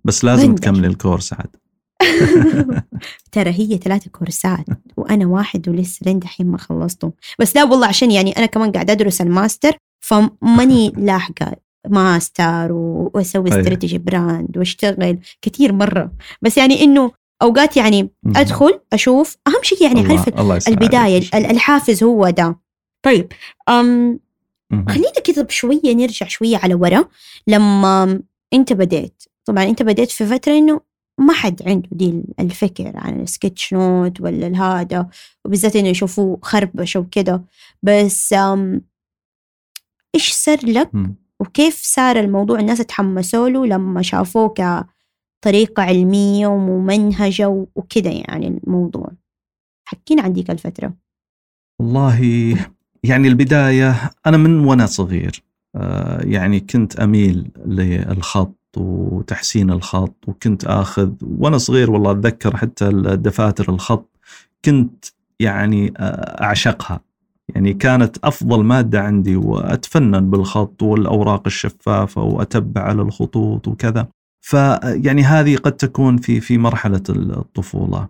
[0.05, 1.57] بس لازم تكمل الكورس عاد.
[3.33, 8.11] ترى هي ثلاثة كورسات وأنا واحد ولسه لين دحين ما خلصته بس لا والله عشان
[8.11, 11.57] يعني أنا كمان قاعدة أدرس الماستر فماني لاحقة
[11.89, 16.13] ماستر وأسوي strategy brand وأشتغل كثير مرة.
[16.43, 17.11] بس يعني إنه
[17.43, 22.57] أوقات يعني أدخل أشوف أهم شيء يعني اعرف البداية الحافز هو ده.
[23.03, 23.33] طيب
[23.69, 24.21] أم
[24.89, 27.05] خلينا كذا بشوية نرجع شوية على ورا.
[27.47, 28.21] لما
[28.53, 30.81] أنت بديت طبعا أنت بديت في فترة إنه
[31.19, 35.09] ما حد عنده دي الفكر عن السكتش نوت ولا الهذا
[35.45, 37.45] وبالذات إنه يشوفوه خربشه وكده.
[37.83, 38.35] بس
[40.15, 40.91] إيش صار لك؟
[41.41, 44.87] وكيف صار الموضوع؟ الناس تحمسوا له لما شافوه
[45.41, 49.13] طريقة علمية وممنهجة وكده يعني الموضوع.
[49.85, 50.95] حكينا عن ديك الفترة.
[51.81, 52.21] والله
[53.05, 55.43] يعني البداية أنا من وأنا صغير
[55.77, 63.69] آه، يعني كنت أميل للخط وتحسين الخط وكنت آخذ وأنا صغير والله أتذكر حتى الدفاتر
[63.69, 64.09] الخط
[64.65, 65.05] كنت
[65.41, 67.01] يعني آه، أعشقها
[67.49, 74.09] يعني كانت أفضل مادة عندي وأتفنن بالخط والأوراق الشفافة وأتبع على الخطوط وكذا
[74.41, 78.09] فيعني هذه قد تكون في في مرحلة الطفولة.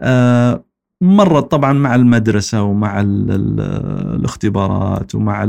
[0.00, 0.64] آه،
[1.00, 3.60] مرت طبعا مع المدرسة ومع ال ال
[4.14, 5.44] الاختبارات ومع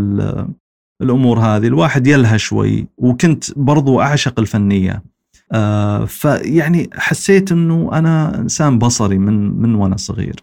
[1.01, 5.03] الأمور هذه الواحد يلهى شوي وكنت برضو أعشق الفنية.
[5.51, 10.35] آه، فيعني حسيت إنه أنا إنسان بصري من من وأنا صغير.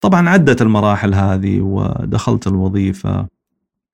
[0.00, 3.26] طبعا عدت المراحل هذه ودخلت الوظيفة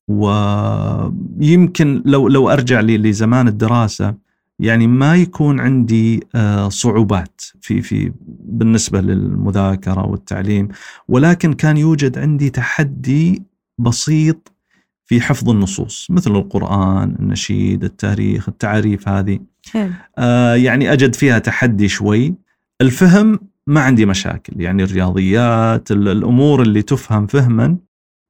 [0.09, 4.15] ويمكن لو لو أرجع لزمان الدراسة
[4.59, 8.13] يعني ما يكون عندي آه، صعوبات في في
[8.45, 10.69] بالنسبة للمذاكرة والتعليم
[11.09, 13.43] ولكن كان يوجد عندي تحدي
[13.79, 14.54] بسيط
[15.07, 19.39] في حفظ النصوص مثل القرآن، النشيد، التاريخ، التعاريف هذه.
[20.19, 22.35] آه يعني أجد فيها تحدي شوي.
[22.81, 27.77] الفهم ما عندي مشاكل يعني الرياضيات ال- الأمور اللي تفهم فهما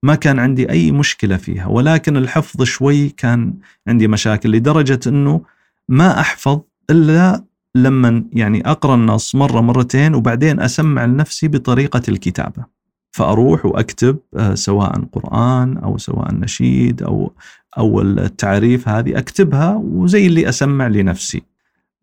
[0.02, 3.54] ما كان عندي أي مشكلة فيها ولكن الحفظ شوي كان
[3.88, 5.40] عندي مشاكل لدرجة إنه
[5.88, 6.60] ما أحفظ
[6.90, 7.44] إلا
[7.76, 12.64] لما يعني أقرأ النص مرة مرتين وبعدين أسمع لنفسي بطريقة الكتابة.
[13.14, 17.32] فأروح وأكتب آه، سواء قرآن أو سواء نشيد أو
[17.78, 21.42] أو التعريف هذه أكتبها وزي اللي أسمع لنفسي.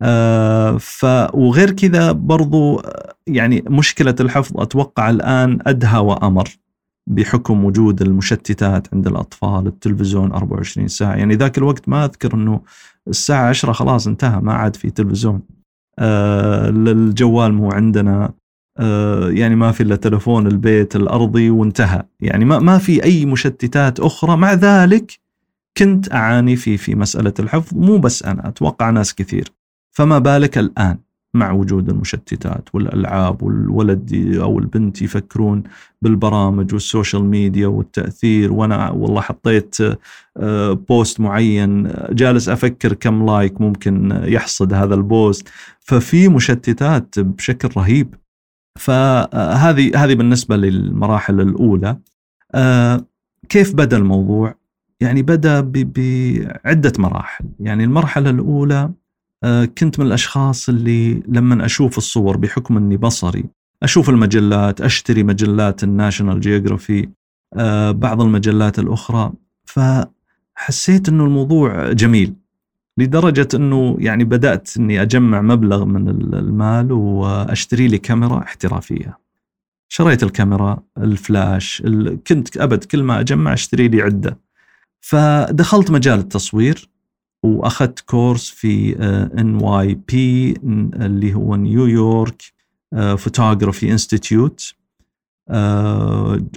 [0.02, 6.50] آه، ف وغير كذا برضو آه، يعني مشكلة الحفظ أتوقع الآن أدهى وأمر
[7.08, 11.16] بحكم وجود المشتتات عند الأطفال التلفزيون 24 ساعة.
[11.16, 12.62] يعني ذاك الوقت ما أذكر إنه
[13.08, 15.42] الساعة 10 خلاص انتهى ما عاد في تلفزيون.
[16.00, 18.34] الجوال مو عندنا.
[19.30, 22.04] يعني ما في إلا تلفون البيت الأرضي وانتهى.
[22.20, 24.38] يعني ما ما في أي مشتتات أخرى.
[24.38, 25.20] مع ذلك
[25.78, 29.52] كنت أعاني في في مسألة الحفظ مو بس أنا أتوقع ناس كثير.
[29.92, 30.98] فما بالك الآن
[31.34, 35.64] مع وجود المشتتات والألعاب والولد أو البنت يفكرون
[36.02, 39.78] بالبرامج وال social media والتأثير؟ وأنا والله حطيت
[40.38, 45.50] آه، post معين آه، جالس أفكر كم like ممكن يحصد هذا ال post.
[45.80, 48.16] ففي مشتتات بشكل رهيب.
[48.80, 51.98] فهذه هذه بالنسبة للمراحل الأولى.
[52.56, 53.06] آه،
[53.50, 54.56] كيف بدأ الموضوع؟
[55.02, 57.46] يعني بدأ بعدة مراحل.
[57.60, 58.92] يعني المرحلة الأولى
[59.44, 63.46] آه، كنت من الأشخاص اللي لما أشوف الصور بحكم إني بصري
[63.84, 67.10] أشوف المجلات أشتري مجلات ال National Geographic
[67.58, 69.34] آه، بعض المجلات الأخرى
[69.66, 72.34] فحسيت إنه الموضوع جميل.
[73.02, 79.18] لدرجة أنه يعني بدأت أني أجمع مبلغ من المال وأشتري لي كاميرا احترافية.
[79.90, 84.38] شريت الكاميرا الفلاش ال- كنت أبد كل ما أجمع أشتري لي عدة.
[85.02, 86.90] فدخلت مجال التصوير
[87.44, 88.96] وأخذت course في
[89.40, 90.54] NYIP
[90.96, 92.42] اللي هو نيويورك
[93.18, 94.74] Photography Institute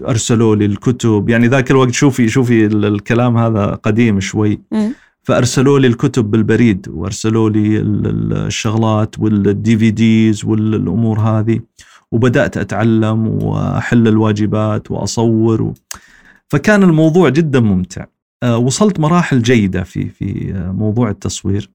[0.09, 4.61] أرسلوا لي الكتب يعني ذاك الوقت شوفي شوفي ال- الكلام هذا قديم شوي.
[5.24, 11.60] فأرسلوا لي الكتب بالبريد وأرسلوا لي ال- ال- الشغلات وال DVDs والأمور هذه
[12.12, 15.74] وبدأت أتعلم وأحل الواجبات وأصور و...
[16.48, 18.04] فكان الموضوع جدا ممتع.
[18.42, 21.70] آه، وصلت مراحل جيدة في في آه، موضوع التصوير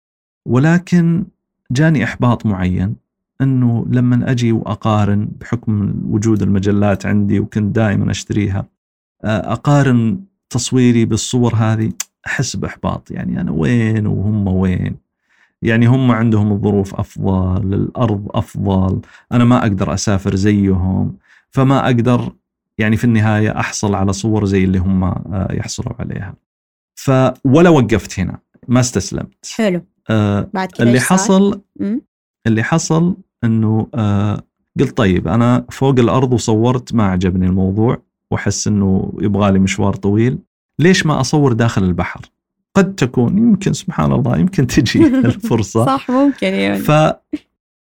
[0.47, 1.25] ولكن
[1.71, 2.95] جاني إحباط معين
[3.41, 8.65] إنه لما أجي وأقارن بحكم وجود المجلات عندي وكنت دائما أشتريها
[9.23, 11.91] آه، أقارن تصويري بالصور هذه
[12.29, 13.11] أحس بإحباط.
[13.11, 14.95] يعني أنا وين وهم وين؟
[15.61, 21.17] يعني هم عندهم الظروف أفضل الأرض أفضل أنا ما أقدر أسافر زيهم
[21.49, 22.33] فما أقدر
[22.77, 26.33] يعني في النهاية أحصل على صور زي اللي هم آه، يحصلوا عليها.
[26.95, 27.11] ف
[27.45, 29.45] ولا وقفت هنا ما استسلمت.
[29.55, 29.81] حلو.
[30.09, 31.61] آه، بعد كذا اللي؟ حصل.
[32.47, 34.41] اللي حصل إنه آه
[34.79, 40.39] قلت طيب أنا فوق الأرض وصورت ما عجبني الموضوع وأحس إنه يبغى لي مشوار طويل.
[40.79, 42.21] ليش ما أصور داخل البحر؟
[42.75, 45.85] قد تكون يمكن سبحان الله يمكن تجي الفرصة.
[45.85, 46.77] صح ممكن يعني.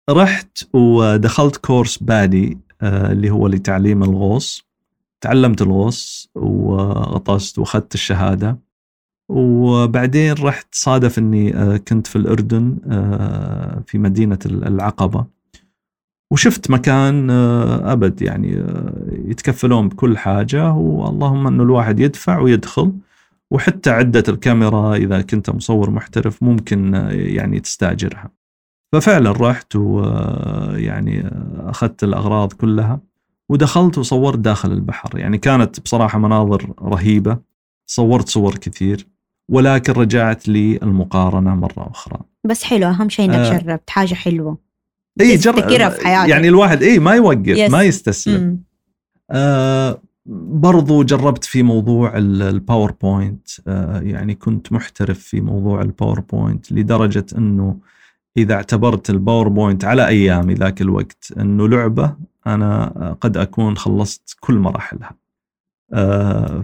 [0.09, 4.64] فرحت ودخلت كورس بادي آه، اللي هو لتعليم الغوص.
[5.20, 8.59] تعلمت الغوص وغطست وأخذت الشهادة.
[9.28, 15.24] وبعدين رحت صادف إني آه، كنت في الأردن آه، في مدينة العقبة.
[16.35, 18.92] وشفت مكان آه، أبد يعني آه،
[19.25, 22.92] يتكفلون بكل حاجة واللهم انه الواحد يدفع ويدخل
[23.51, 28.31] وحتى عدة الكاميرا إذا كنت مصور محترف ممكن آه، يعني تستاجرها.
[28.92, 33.01] ففعلا رحت ويعني أخذت الأغراض كلها
[33.49, 37.38] ودخلت وصورت داخل البحر يعني كانت بصراحة مناظر رهيبة
[37.87, 39.07] صورت صور كثير
[39.51, 43.59] ولكن رجعت لي المقارنه مرة أخرى بس حلو أهم شيء إنك آه.
[43.59, 44.63] جربت حاجة حلوة
[45.20, 46.31] اي تفتكرها في حياتك.
[46.31, 47.70] يعني الواحد اي ما يوقف yes.
[47.70, 48.61] ما يستسلم.
[49.31, 50.00] آه
[50.50, 56.72] برضو جربت في موضوع ال- ال PowerPoint آه يعني كنت محترف في موضوع ال PowerPoint
[56.72, 57.77] لدرجة أنه
[58.37, 64.55] إذا اعتبرت ال PowerPoint على أيامي ذاك الوقت أنه لعبة أنا قد أكون خلصت كل
[64.55, 65.14] مراحلها
[65.92, 66.62] آه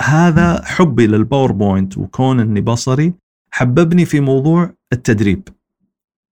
[0.00, 3.12] فهذا حبي لل PowerPoint وكون أني بصري
[3.50, 5.48] حببني في موضوع التدريب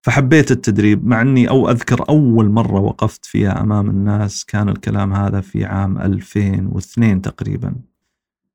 [0.04, 5.40] فحبيت التدريب مع إني أو أذكر أول مرة وقفت فيها أمام الناس كان الكلام هذا
[5.40, 7.74] في عام 2002 تقريبا.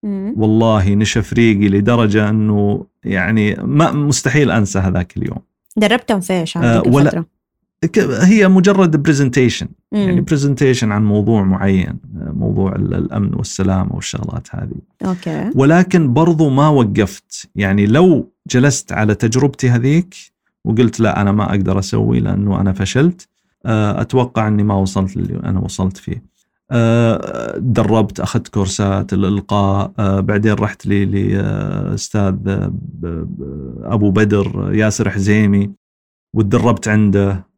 [0.04, 0.34] مم.
[0.38, 5.38] والله نشف ريقي لدرجة إنه يعني ما مستحيل أنسى هذاك اليوم.
[5.78, 7.26] دربتهم في إيش؟ آه، ولا-
[8.22, 10.22] هي مجرد presentation يعني.
[10.22, 14.76] presentation عن موضوع معين موضوع ال- الأمن والسلامه والشغلات هذه.
[15.06, 15.50] okay.
[15.56, 17.50] ولكن برضو ما وقفت.
[17.56, 20.16] يعني لو جلست على تجربتي هذيك
[20.70, 23.28] وقلت لا أنا ما أقدر أسوي لأنه أنا فشلت.
[23.66, 26.24] آه، أتوقع إني ما وصلت اللي أنا وصلت فيه.
[26.72, 29.92] آه، دربت أخذت كورسات الإلقاء.
[30.00, 32.36] آه، بعدين رحت لاستاذ
[33.84, 35.72] أبو بدر ياسر حزيمي
[36.34, 37.50] وتدربت عنده.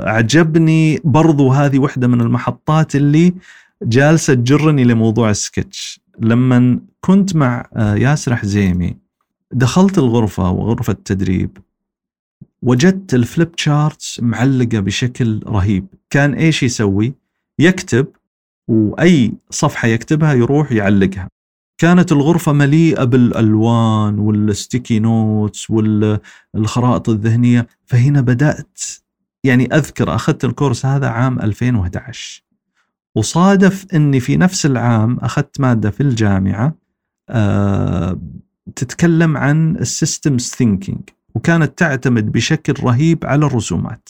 [0.00, 3.34] عجبني برضو هذه واحدة من المحطات اللي
[3.82, 6.00] جالسة تجرني لموضوع السكتش.
[6.20, 8.96] لما كنت مع ياسر حزيمي
[9.52, 11.58] دخلت الغرفة وغرفة التدريب.
[12.62, 15.86] وجدت الفليب شارتس معلقة بشكل رهيب.
[16.10, 17.14] كان إيش يسوي؟
[17.58, 18.06] يكتب
[18.68, 21.28] وأي صفحة يكتبها يروح يعلقها.
[21.78, 27.66] كانت الغرفة مليئة بالألوان وال sticky notes والخرائط الذهنية.
[27.86, 28.78] فهنا بدأت
[29.44, 32.42] يعني أذكر أخذت ال course هذا عام 2011
[33.14, 36.74] وصادف إني في نفس العام أخذت مادة في الجامعة
[37.28, 38.20] آه
[38.76, 41.00] تتكلم عن ال systems thinking
[41.36, 44.08] وكانت تعتمد بشكل رهيب على الرسومات.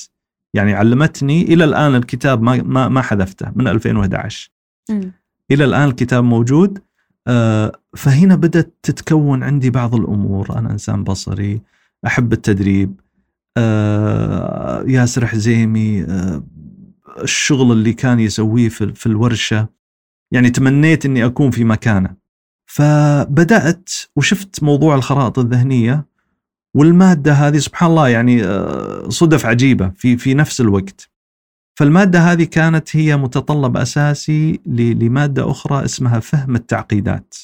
[0.54, 4.50] يعني علمتني إلى الآن الكتاب ما ما, ما حذفته من 2011
[4.90, 5.12] مم.
[5.50, 6.78] إلى الآن الكتاب موجود.
[7.26, 10.58] آه، فهنا بدأت تتكون عندي بعض الأمور.
[10.58, 11.60] أنا إنسان بصري
[12.06, 13.00] أحب التدريب.
[13.56, 16.42] آه، ياسر حزيمي آه،
[17.22, 19.68] الشغل اللي كان يسويه في في الورشة.
[20.32, 22.14] يعني تمنيت إني أكون في مكانه.
[22.66, 26.15] فبدأت وشفت موضوع الخرائط الذهنية.
[26.76, 31.10] والمادة هذه سبحان الله يعني آه، صدف عجيبة في في نفس الوقت.
[31.78, 37.34] فالمادة هذه كانت هي متطلب أساسي لمادة أخرى اسمها فهم التعقيدات.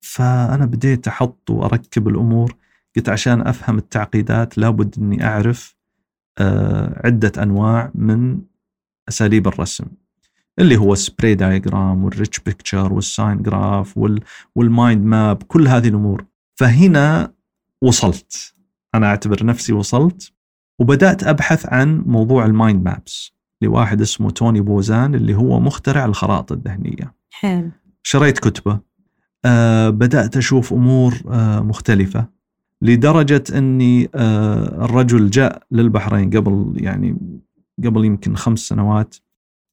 [0.00, 2.54] فأنا بديت أحط وأركب الأمور
[2.96, 5.76] قلت عشان أفهم التعقيدات لابد إني أعرف
[6.38, 8.40] آه، عدة أنواع من
[9.08, 9.84] أساليب الرسم.
[10.58, 13.98] اللي هو ال spray diagram وال rich picture وال sign graph
[14.54, 16.24] وال mind map كل هذه الأمور.
[16.54, 17.32] فهنا
[17.82, 18.55] وصلت.
[18.96, 20.32] أنا أعتبر نفسي وصلت
[20.78, 23.32] وبدأت أبحث عن موضوع ال mind maps
[23.62, 27.14] لواحد اسمه توني بوزان اللي هو مخترع الخرائط الذهنية.
[27.30, 27.70] حلو.
[28.02, 28.80] شريت كتبه
[29.44, 32.26] آه بدأت أشوف أمور آه مختلفة
[32.82, 37.16] لدرجة أني آه الرجل جاء للبحرين قبل يعني
[37.84, 39.16] قبل يمكن خمس سنوات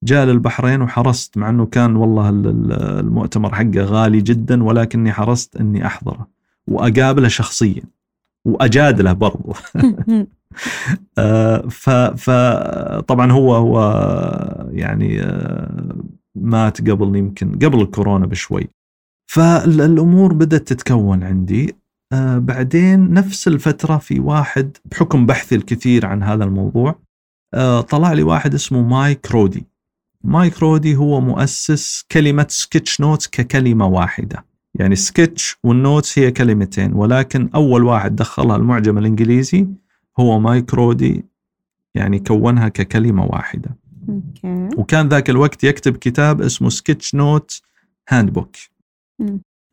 [0.03, 5.55] جاء للبحرين وحرصت مع إنه كان والله ال- ال- المؤتمر حقه غالي جدا ولكني حرصت
[5.55, 6.27] إني أحضره
[6.67, 7.83] وأقابله شخصيا.
[8.45, 9.53] واجادله برضو.
[11.17, 11.67] آه،
[12.15, 13.79] فطبعا هو هو
[14.71, 15.95] يعني آه،
[16.35, 18.69] مات قبل يمكن قبل الكورونا بشوي.
[19.31, 21.75] فالأمور بدأت تتكون عندي.
[22.13, 26.95] آه، بعدين نفس الفترة في واحد بحكم بحثي الكثير عن هذا الموضوع
[27.89, 29.65] طلع لي واحد اسمه مايك رودي.
[30.23, 34.45] مايك رودي هو مؤسس كلمة sketchnotes ككلمة واحدة.
[34.75, 39.67] يعني sketch وال notes هي كلمتين ولكن أول واحد دخلها المعجم الإنجليزي
[40.19, 41.25] هو مايك رودي
[41.95, 43.77] يعني كونها ككلمة واحدة.
[44.09, 44.69] أوكي.
[44.77, 47.61] وكان ذاك الوقت يكتب كتاب اسمه Sketchnote
[48.09, 48.55] Handbook.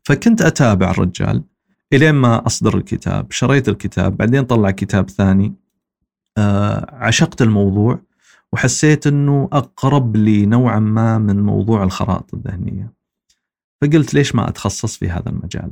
[0.03, 1.43] فكنت أتابع الرجال
[1.93, 5.53] إلين ما أصدر الكتاب شريت الكتاب بعدين طلع كتاب ثاني.
[6.37, 7.99] آه عشقت الموضوع
[8.53, 13.00] وحسيت إنه أقرب لي نوعا ما من موضوع الخرائط الذهنية.
[13.81, 15.71] فقلت ليش ما أتخصص في هذا المجال؟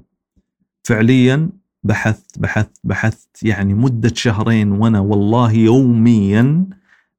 [0.84, 1.50] فعليا
[1.84, 6.66] بحثت بحثت بحثت يعني مدة شهرين وأنا والله يوميا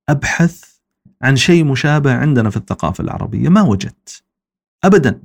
[0.08, 0.64] أبحث
[1.22, 4.22] عن شيء مشابه عندنا في الثقافة العربية ما وجدت.
[4.84, 5.20] ابدا.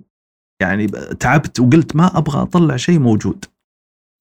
[0.59, 0.87] يعني
[1.19, 3.45] تعبت وقلت ما أبغى أطلع شيء موجود.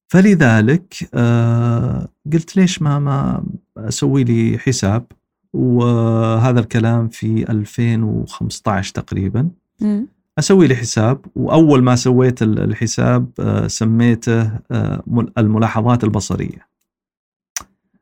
[0.07, 3.43] فلذلك آه قلت ليش ما ما
[3.77, 5.05] أسوي لي حساب؟
[5.53, 9.49] وهذا الكلام في 2015 تقريبا.
[9.81, 10.07] مم.
[10.39, 16.67] أسوي لي حساب وأول ما سويت ال- الحساب آه، سميته آه، مل- الملاحظات البصرية.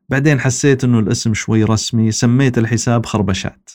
[0.09, 3.69] بعدين حسيت إنه الاسم شوي رسمي سميت الحساب خربشات.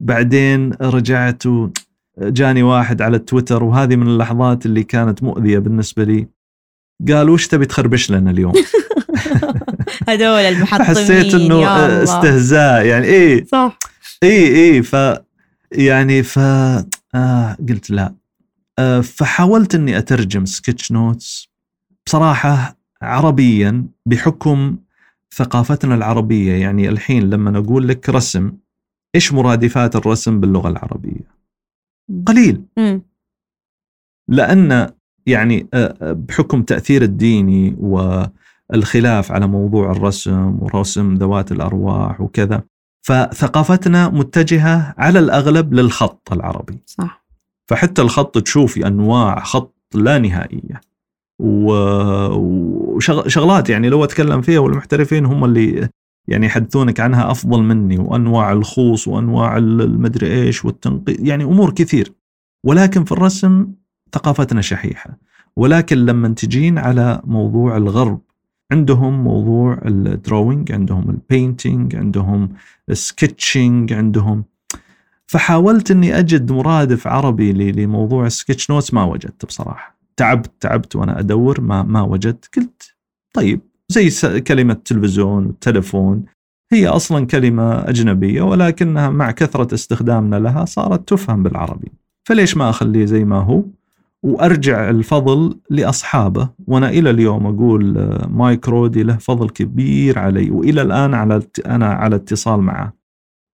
[0.00, 1.42] بعدين رجعت
[2.18, 6.28] جاني واحد على التويتر وهذه من اللحظات اللي كانت مؤذية بالنسبة لي.
[7.08, 8.52] قال وش تبي تخربش لنا اليوم؟
[10.08, 12.02] هذول المحطمين حسيت إنه آه،.
[12.02, 13.44] استهزاء يعني إيه.
[13.44, 13.78] صح.
[14.22, 14.96] اي اي ف
[15.72, 16.38] يعني ف
[17.14, 18.14] آه قلت لا
[18.78, 21.48] آه فحاولت إني أترجم sketchnotes
[22.06, 24.78] بصراحة عربيا بحكم
[25.34, 28.52] ثقافتنا العربية يعني الحين لما أقول لك رسم
[29.14, 31.40] إيش مرادفات الرسم باللغة العربية؟
[32.26, 32.64] قليل.
[34.28, 34.90] لأن
[35.26, 38.22] يعني آه، آه، بحكم تأثير الديني و
[38.74, 42.62] الخلاف على موضوع الرسم ورسم ذوات الأرواح وكذا
[43.02, 46.78] فثقافتنا متجهة على الأغلب للخط العربي.
[46.86, 47.24] صح.
[47.70, 50.80] فحتى الخط تشوفي أنواع خط لا نهائية.
[53.02, 55.88] وشغلات يعني لو أتكلم فيها والمحترفين هم اللي
[56.28, 62.12] يعني يحدثونك عنها أفضل مني وأنواع الخوص وأنواع المدري إيش والتنقيط يعني أمور كثير.
[62.66, 63.66] ولكن في الرسم
[64.12, 65.18] ثقافتنا شحيحة.
[65.56, 68.20] ولكن لما تجين على موضوع الغرب
[68.72, 72.48] عندهم موضوع ال drawing عندهم ال painting عندهم
[72.90, 74.44] ال sketching عندهم.
[75.26, 79.98] فحاولت إني أجد مرادف عربي لموضوع ال sketchnotes ما وجدت بصراحة.
[80.16, 82.50] تعبت تعبت وأنا أدور ما ما وجدت.
[82.56, 82.94] قلت
[83.34, 86.24] طيب زي كلمة تلفزيون والتلفون
[86.72, 91.92] هي أصلا كلمة أجنبية ولكنها مع كثرة استخدامنا لها صارت تفهم بالعربي.
[92.28, 93.64] فليش ما أخليه زي ما هو؟
[94.22, 96.48] وأرجع الفضل لأصحابه.
[96.66, 101.86] وأنا إلى اليوم أقول آه، مايك رودي له فضل كبير علي وإلى الآن على أنا
[101.86, 102.92] على اتصال معه.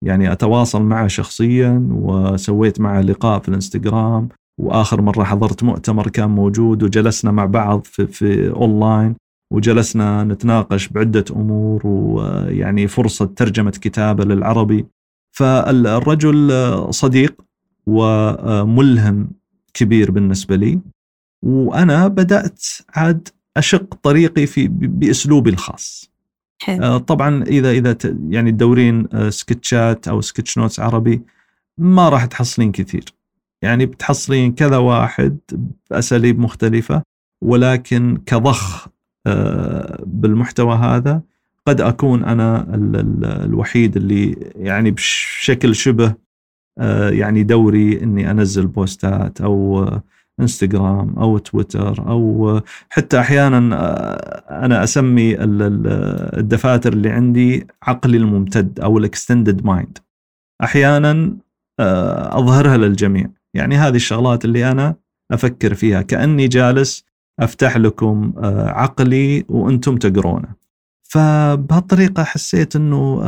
[0.04, 4.28] يعني أتواصل معه شخصيا وسويت معه لقاء في الإنستغرام
[4.60, 9.14] وآخر مرة حضرت مؤتمر كان موجود وجلسنا مع بعض في, في أونلاين
[9.52, 14.86] وجلسنا نتناقش بعدة أمور ويعني فرصة ترجمة كتابة للعربي.
[15.36, 16.52] فالرجل
[16.90, 17.40] صديق
[17.86, 19.28] وملهم
[19.76, 20.80] كبير بالنسبة لي
[21.42, 22.64] وأنا بدأت
[22.94, 26.10] عاد أشق طريقي في بأسلوبي الخاص
[26.62, 26.82] حلو.
[26.84, 27.96] آه، طبعا إذا إذا
[28.28, 31.22] يعني تدورين آه، سكتشات أو سكتش نوتس عربي
[31.78, 33.04] ما راح تحصلين كثير
[33.62, 35.38] يعني بتحصلين كذا واحد
[35.90, 37.02] بأساليب مختلفة
[37.42, 38.88] ولكن كضخ
[39.26, 41.22] آه، بالمحتوى هذا
[41.66, 42.66] قد أكون أنا
[43.44, 46.14] الوحيد اللي يعني بشكل شبه
[47.08, 49.88] يعني دوري إني أنزل بوستات أو
[50.40, 52.60] إنستغرام أو تويتر أو
[52.90, 53.58] حتى أحيانا
[54.64, 59.98] أنا أسمي الدفاتر اللي عندي عقلي الممتد أو ال extended mind
[60.62, 61.36] أحيانا
[62.30, 63.30] أظهرها للجميع.
[63.54, 64.94] يعني هذه الشغلات اللي أنا
[65.32, 67.04] أفكر فيها كأني جالس
[67.40, 68.32] أفتح لكم
[68.66, 70.48] عقلي وأنتم تقرونه.
[71.02, 73.22] فبهالطريقة حسيت إنه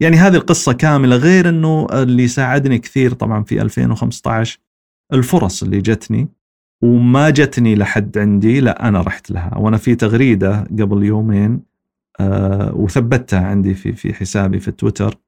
[0.00, 4.58] يعني هذه القصة كاملة غير إنه اللي ساعدني كثير طبعا في 2015
[5.12, 6.28] الفرص اللي جتني
[6.82, 9.58] وما جتني لحد عندي لا أنا رحت لها.
[9.58, 11.60] وأنا في تغريدة قبل يومين
[12.20, 15.18] آه وثبتها عندي في في حسابي في تويتر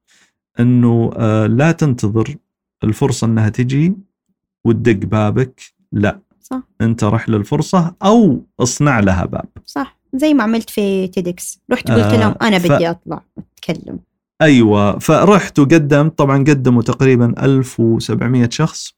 [0.59, 2.35] إنه آه لا تنتظر
[2.83, 3.93] الفرصة إنها تجي
[4.65, 5.61] وتدق بابك
[5.91, 6.19] لا.
[6.41, 6.61] صح.
[6.81, 9.45] أنت رح للفرصة أو اصنع لها باب.
[9.65, 9.99] صح.
[10.13, 11.59] زي ما عملت في تيدكس.
[11.71, 12.89] رحت قلت لهم أنا بدي.
[12.89, 13.99] أطلع أتكلم.
[14.41, 18.93] أيوه فرحت وقدمت طبعا قدموا تقريبا 1700 شخص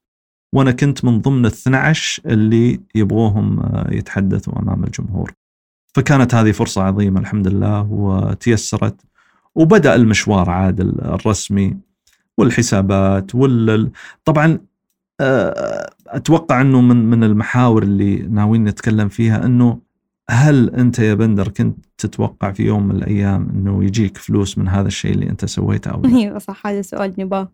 [0.55, 5.31] وأنا كنت من ضمن ال 12 اللي يبغوهم آه، يتحدثوا أمام الجمهور.
[5.95, 8.95] فكانت هذه فرصة عظيمة الحمد لله وتيسرت
[9.55, 11.77] وبدأ المشوار عاد الرسمي
[12.37, 13.91] والحسابات وال
[14.25, 14.59] طبعا
[15.21, 19.79] آه، أتوقع إنه من من المحاور اللي ناويين نتكلم فيها إنه
[20.29, 24.87] هل أنت يا بندر كنت تتوقع في يوم من الأيام إنه يجيك فلوس من هذا
[24.87, 27.51] الشيء اللي أنت سويته أو لا؟ أيوه صح هذا سؤال نباه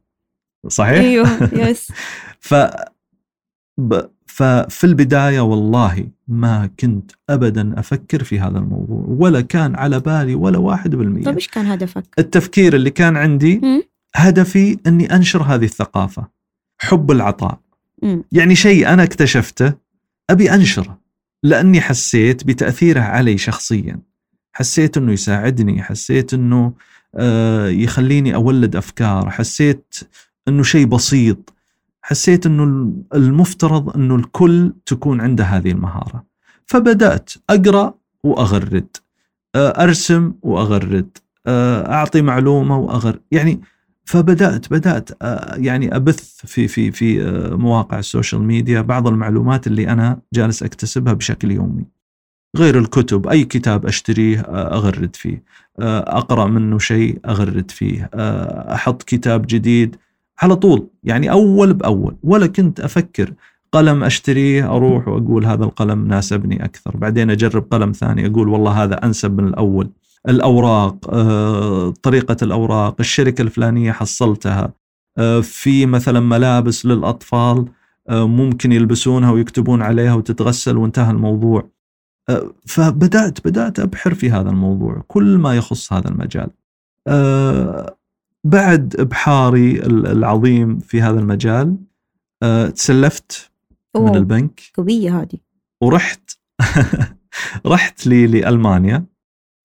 [0.67, 1.91] صحيح؟ أيوه يس
[2.39, 2.55] ف
[3.77, 4.01] ب...
[4.25, 10.57] ففي البداية والله ما كنت ابدا أفكر في هذا الموضوع ولا كان على بالي ولا
[10.57, 13.81] واحد بالمية طيب إيش كان هدفك؟ التفكير اللي كان عندي م?
[14.15, 16.27] هدفي إني أنشر هذه الثقافة
[16.77, 17.59] حب العطاء
[18.03, 18.21] م.
[18.31, 19.73] يعني شيء أنا اكتشفته
[20.29, 20.99] أبي أنشره
[21.43, 23.99] لأني حسيت بتأثيره علي شخصيا
[24.57, 26.73] حسيت إنه يساعدني حسيت إنه
[27.15, 29.95] آه، يخليني أولد أفكار حسيت
[30.47, 31.53] إنه شيء بسيط
[32.01, 36.23] حسيت إنه المفترض إنه الكل تكون عنده هذه المهارة.
[36.65, 37.93] فبدأت أقرأ
[38.23, 38.97] وأغرد
[39.55, 43.61] آه، أرسم وأغرد آه، أعطي معلومة واغر يعني
[44.05, 45.09] فبدأت بدأت
[45.57, 47.19] يعني أبث في في في
[47.51, 51.96] مواقع ال social media بعض المعلومات اللي أنا جالس أكتسبها بشكل يومي.
[52.57, 55.43] غير الكتب أي كتاب أشتريه أغرد فيه.
[56.19, 58.09] أقرأ منه شيء أغرد فيه.
[58.73, 59.95] أحط كتاب جديد
[60.41, 62.15] على طول يعني أول بأول.
[62.23, 63.33] ولا كنت أفكر
[63.71, 66.97] قلم أشتريه أروح وأقول هذا القلم ناسبني أكثر.
[66.97, 69.89] بعدين أجرب قلم ثاني أقول والله هذا أنسب من الأول.
[70.29, 74.73] الأوراق آه، طريقة الأوراق الشركة الفلانية حصلتها.
[75.41, 77.65] في مثلا ملابس للأطفال
[78.09, 81.69] آه، ممكن يلبسونها ويكتبون عليها وتتغسل وانتهى الموضوع.
[82.65, 86.49] فبدأت بدأت أبحر في هذا الموضوع كل ما يخص هذا المجال.
[88.43, 91.77] بعد إبحاري العظيم في هذا المجال
[92.43, 93.51] أه تسلفت.
[93.97, 94.61] من البنك.
[94.73, 95.37] قوية هذه.
[95.81, 96.31] ورحت
[97.65, 99.05] رحت لي لألمانيا.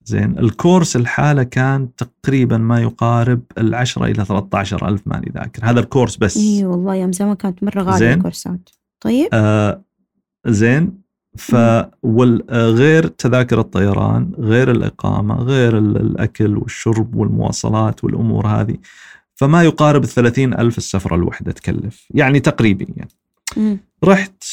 [0.05, 5.65] زين الكورس الحالة كان تقريبا ما يقارب ال 10 إلى 13 ألف ماني ذاكر.
[5.65, 6.37] هذا الكورس بس.
[6.37, 8.15] إي والله يوم زمان كانت مرة غالية.
[8.15, 8.71] الكورسات.
[9.01, 9.29] طيب.
[9.33, 9.85] آه
[10.47, 11.01] زين
[11.39, 18.76] فغير تذاكر الطيران غير الإقامة غير ال- الأكل والشرب والمواصلات والأمور هذه
[19.35, 23.11] فما يقارب الثلاثين ألف السفرة الوحدة تكلف يعني تقريبا يعني.
[24.05, 24.45] رحت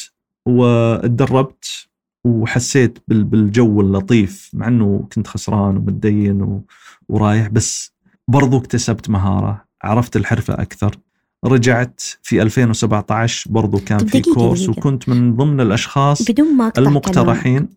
[0.46, 1.86] واتدربت
[2.24, 6.62] وحسيت بال- بالجو اللطيف مع إنه كنت خسران ومتدين
[7.08, 7.92] ورايح بس
[8.28, 10.96] برضو اكتسبت مهارة عرفت الحرفة أكثر
[11.44, 14.78] رجعت في 2017 برضو كان في دقيقة- كورس دقيقة.
[14.78, 17.06] وكنت من ضمن الأشخاص بدون ما أقطع كلامك.
[17.08, 17.68] المقترحين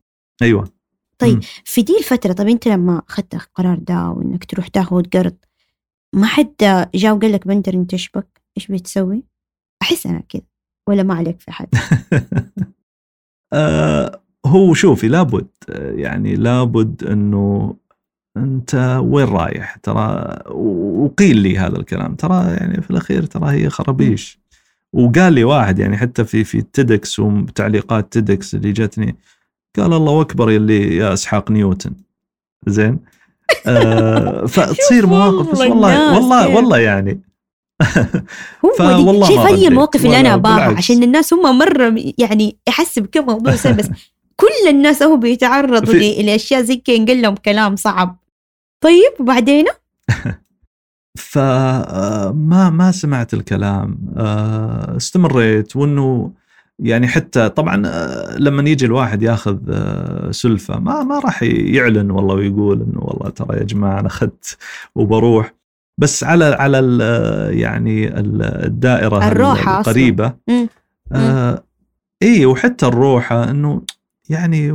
[0.42, 0.70] أيوة
[1.20, 1.42] طيب مم.
[1.66, 5.36] في دي الفترة طب أنت لما أخذت القرار ده وإنك تروح تاخذ قرض
[6.16, 6.54] ما حد
[6.96, 9.24] جاء وقال لك بندر أنت إيش بك؟ إيش بتسوي؟
[9.82, 10.42] أحس أنا كذا
[10.90, 11.68] ولا ما عليك في حد
[13.54, 15.48] آه، هو شوفي لابد
[15.96, 17.76] يعني لابد إنه
[18.38, 22.16] أنت وين رايح؟ ترى وقيل لي هذا الكلام.
[22.16, 24.40] ترى يعني في الأخير ترى هي خرابيش.
[24.94, 29.16] وقال لي واحد يعني حتى في في TEDx وتعليقات TEDx اللي جتني
[29.78, 31.92] قال الله أكبر اللي يا إسحاق نيوتن.
[32.68, 33.00] زين؟
[33.68, 37.22] آه فتصير شوف مواقف بس والله والله والله يعني.
[38.66, 40.78] هو شايف هي المواقف اللي أباها بالعكس.
[40.78, 43.68] عشان الناس هم مرة يعني يحسب كم موضوع بس
[44.42, 48.23] كل الناس هو بيتعرضوا في- ل- لأشياء زي كذا ينقل لهم كلام صعب.
[48.84, 49.66] طيب وبعدين؟
[51.18, 53.98] فما ما سمعت الكلام.
[54.18, 55.76] آه، استمريت.
[55.76, 56.32] وإنه
[56.80, 62.36] يعني حتى طبعا آه، لما يجي الواحد ياخذ آه، سلفة ما ما راح يعلن والله
[62.36, 64.58] ويقول إنه والله ترى يا جماعة أنا أخذت
[64.96, 65.54] وبروح.
[65.98, 69.80] بس على على ال- يعني ال- الدائرة الروحة أصلاً.
[69.80, 70.34] القريبة.
[71.12, 71.64] آه
[72.24, 73.82] اي وحتى الروحة إنه
[74.30, 74.72] يعني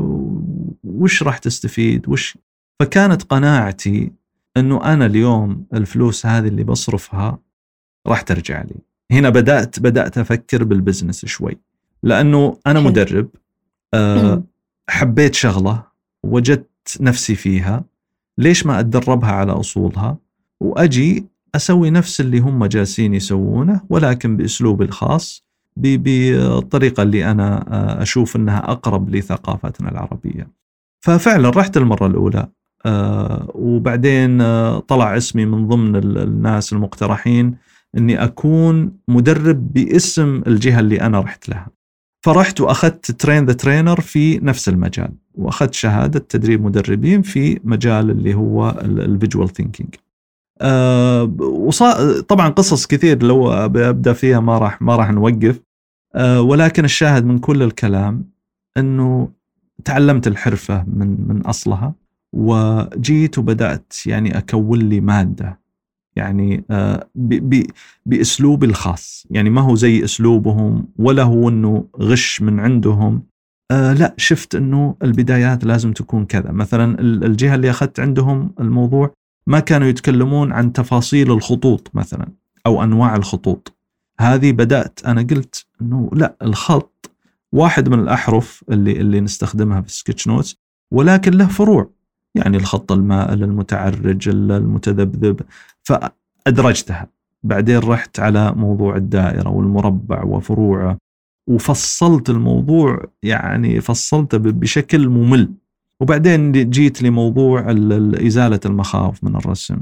[0.84, 2.38] وش راح تستفيد؟ وش
[2.80, 4.12] فكانت قناعتي
[4.56, 7.38] أنه أنا اليوم الفلوس هذه اللي بصرفها
[8.06, 8.74] راح ترجع لي
[9.10, 11.58] هنا بدات بدأت أفكر بالبزنس شوي
[12.02, 12.88] لأنه أنا حلو.
[12.88, 13.28] مدرب
[13.94, 14.44] مم.
[14.90, 15.82] حبيت شغلة
[16.22, 17.84] وجدت نفسي فيها
[18.38, 20.18] ليش ما أتدربها على أصولها
[20.60, 25.44] وأجي أسوي نفس اللي هم جالسين يسوونه ولكن بأسلوبي الخاص
[25.76, 30.48] بالطريقة اللي أنا آه، أشوف إنها أقرب لثقافتنا العربية.
[31.00, 32.48] ففعلا رحت المرة الأولى
[33.54, 37.56] وبعدين آه، طلع اسمي من ضمن ال- الناس المقترحين
[37.96, 41.68] إني أكون مدرب باسم الجهة اللي أنا رحت لها.
[42.24, 48.34] فرحت وأخذت train the trainer في نفس المجال وأخذت شهادة تدريب مدربين في مجال اللي
[48.34, 49.94] هو ال visual thinking.
[50.60, 51.24] آه
[52.28, 55.60] طبعا قصص كثير لو أبدأ فيها ما راح ما راح نوقف
[56.14, 58.24] آه ولكن الشاهد من كل الكلام
[58.76, 59.28] إنه
[59.84, 61.94] تعلمت الحرفة من من أصلها
[62.32, 65.60] وجيت وبدأت يعني أكون لي مادة.
[66.16, 67.08] يعني آه
[68.06, 69.26] بأسلوبي الخاص.
[69.30, 73.22] يعني ما هو زي أسلوبهم ولا هو إنه غش من عندهم.
[73.70, 76.52] آه لا شفت إنه البدايات لازم تكون كذا.
[76.52, 79.14] مثلا ال- الجهة اللي أخذت عندهم الموضوع
[79.46, 82.28] ما كانوا يتكلمون عن تفاصيل الخطوط مثلا
[82.66, 83.76] أو أنواع الخطوط.
[84.20, 87.10] هذه بدأت أنا قلت إنه لا الخط
[87.52, 90.56] واحد من الأحرف اللي اللي نستخدمها في السكتش نوتس
[90.90, 91.90] ولكن له فروع.
[92.34, 95.40] يعني الخط المائل المتعرج المتذبذب.
[95.82, 97.06] فأدرجتها.
[97.42, 100.96] بعدين رحت على موضوع الدائرة والمربع وفروعه
[101.48, 105.50] وفصلت الموضوع يعني فصلته بشكل ممل.
[106.00, 109.80] وبعدين جيت لموضوع ال- ال- إزالة المخاوف من الرسم.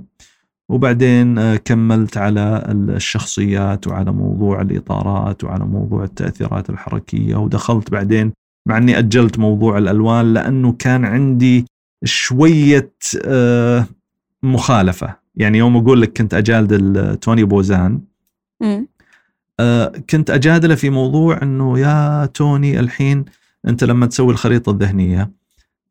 [0.71, 8.33] وبعدين آه، كملت على ال- الشخصيات وعلى موضوع الإطارات وعلى موضوع التأثيرات الحركية ودخلت بعدين
[8.69, 11.65] مع أني أجلت موضوع الألوان لأنه كان عندي
[12.05, 12.93] شوية
[13.25, 13.87] آه،
[14.43, 15.17] مخالفة.
[15.37, 18.01] يعني يوم أقول لك كنت أجادل توني بوزان.
[19.61, 23.25] آه، كنت أجادله في موضوع إنه يا توني الحين
[23.69, 25.31] أنت لما تسوي الخريطة الذهنية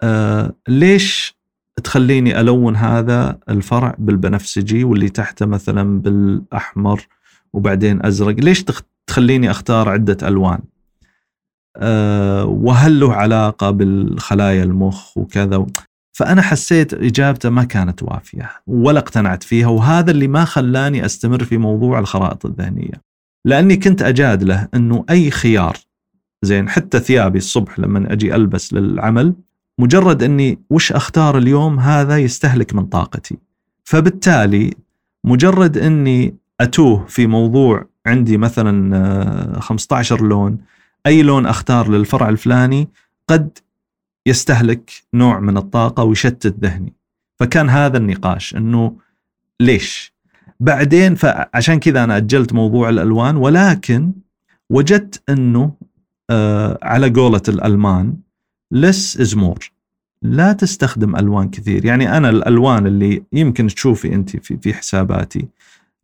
[0.01, 1.36] آه، ليش
[1.84, 7.08] تخليني ألون هذا الفرع بالبنفسجي واللي تحته مثلا بالأحمر
[7.53, 10.60] وبعدين أزرق؟ ليش تخ- تخليني أختار عدة ألوان؟
[11.78, 15.66] آه، وهل له علاقة بالخلايا المخ وكذا؟
[16.16, 21.57] فأنا حسيت إجابته ما كانت وافية ولا اقتنعت فيها وهذا اللي ما خلاني أستمر في
[21.57, 23.01] موضوع الخرائط الذهنية.
[23.45, 25.78] لأني كنت اجادله إنه أي خيار
[26.43, 29.34] زين حتى ثيابي الصبح لما أجي ألبس للعمل
[29.80, 33.38] مجرد إني وش أختار اليوم هذا يستهلك من طاقتي.
[33.84, 34.74] فبالتالي
[35.24, 40.57] مجرد إني أتوه في موضوع عندي مثلا آه، 15 لون
[41.05, 42.89] أي لون أختار للفرع الفلاني
[43.28, 43.57] قد
[44.26, 46.93] يستهلك نوع من الطاقة ويشتت ذهني.
[47.39, 48.97] فكان هذا النقاش إنه
[49.59, 50.15] ليش؟
[50.59, 54.11] بعدين فعشان كذا أنا أجلت موضوع الألوان ولكن
[54.69, 55.73] وجدت إنه
[56.30, 58.13] آه على قولة الألمان
[58.76, 59.69] less is more.
[60.21, 61.86] لا تستخدم ألوان كثير.
[61.86, 65.47] يعني أنا الألوان اللي يمكن تشوفي أنت في في حساباتي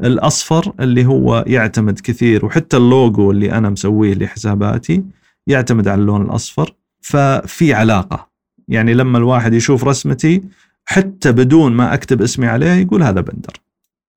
[0.04, 5.04] الأصفر اللي هو يعتمد كثير وحتى اللوجو اللي أنا مسويه لحساباتي
[5.48, 6.74] يعتمد على اللون الأصفر.
[7.02, 8.28] ففي علاقة.
[8.68, 10.42] يعني لما الواحد يشوف رسمتي
[10.86, 13.54] حتى بدون ما أكتب اسمي عليها يقول هذا بندر.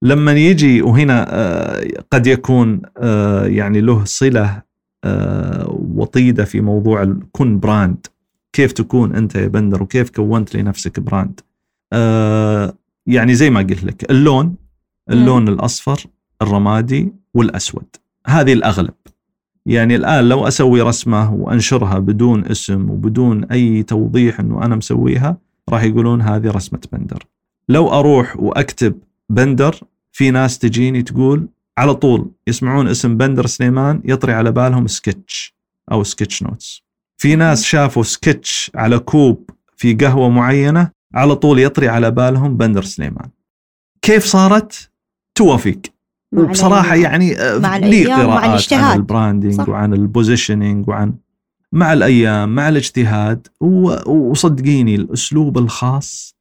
[0.03, 4.63] لما يجي وهنا آه، قد يكون آه، يعني له صلة
[5.05, 8.07] آه، وطيدة في موضوع كن brand.
[8.53, 11.41] كيف تكون أنت يا بندر؟ وكيف كونت لنفسك brand؟
[13.07, 14.57] يعني زي ما قلت لك اللون
[15.11, 16.07] اللون الأصفر
[16.43, 17.87] الرمادي والأسود.
[18.27, 18.95] هذه الأغلب.
[19.67, 25.37] يعني الآن لو أسوي رسمة وأنشرها بدون اسم وبدون أي توضيح إنه أنا مسويها
[25.69, 27.27] راح يقولون هذه رسمة بندر.
[27.69, 28.99] لو أروح وأكتب
[29.31, 29.81] بندر
[30.13, 31.49] في ناس تجيني تقول
[31.79, 35.55] على طول يسمعون اسم بندر سليمان يطري على بالهم سكتش
[35.93, 36.83] أو sketchnotes.
[37.17, 42.83] في ناس شافوا سكتش على كوب في قهوة معينة على طول يطري على بالهم بندر
[42.83, 43.29] سليمان.
[44.03, 44.91] كيف صارت؟
[45.35, 45.81] توافق
[46.35, 49.69] وبصراحة يعني آه، مع لي قراءات عن ال branding.
[49.69, 51.15] وعن ال positioning وعن
[51.73, 53.49] مع الأيام مع الاجتهاد
[54.07, 56.37] وصدقيني الأسلوب الخاص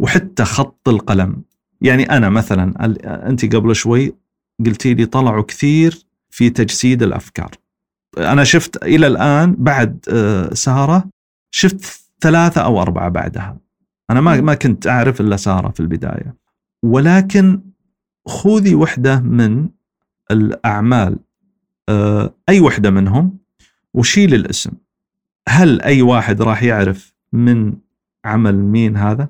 [0.00, 1.42] وحتى خط القلم.
[1.80, 2.74] يعني أنا مثلا
[3.28, 4.14] أنت قبل شوي
[4.66, 7.50] قلتي لي طلعوا كثير في تجسيد الأفكار.
[8.18, 11.04] أنا شفت إلى الآن بعد آه، سارة
[11.50, 13.58] شفت ثلاثة أو أربعة بعدها.
[14.10, 16.34] أنا ما ما كنت أعرف إلا سارة في البداية.
[16.84, 17.60] ولكن
[18.26, 19.68] خذي وحدة من
[20.30, 21.16] الأعمال
[21.88, 23.38] آه، أي وحدة منهم
[23.94, 24.70] وشيل الاسم.
[25.48, 27.74] هل أي واحد راح يعرف من
[28.24, 29.28] عمل مين هذا؟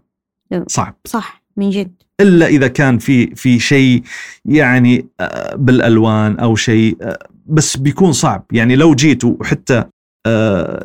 [0.67, 0.97] صعب.
[1.07, 1.93] صح من جد.
[2.21, 4.03] إلا إذا كان في في شيء
[4.45, 8.47] يعني آه، بالألوان أو شيء آه، بس بيكون صعب.
[8.53, 9.85] يعني لو جيت وحتى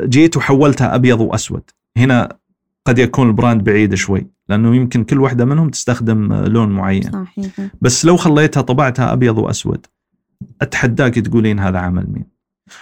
[0.03, 1.63] جيت وحولتها أبيض وأسود
[1.97, 2.37] هنا
[2.85, 4.27] قد يكون البراند بعيد شوي.
[4.51, 7.11] لأنه يمكن كل واحدة منهم تستخدم لون معين.
[7.11, 7.51] صحيح.
[7.81, 9.85] بس لو خليتها طبعتها أبيض وأسود
[10.61, 12.25] أتحداك تقولين هذا عمل مين؟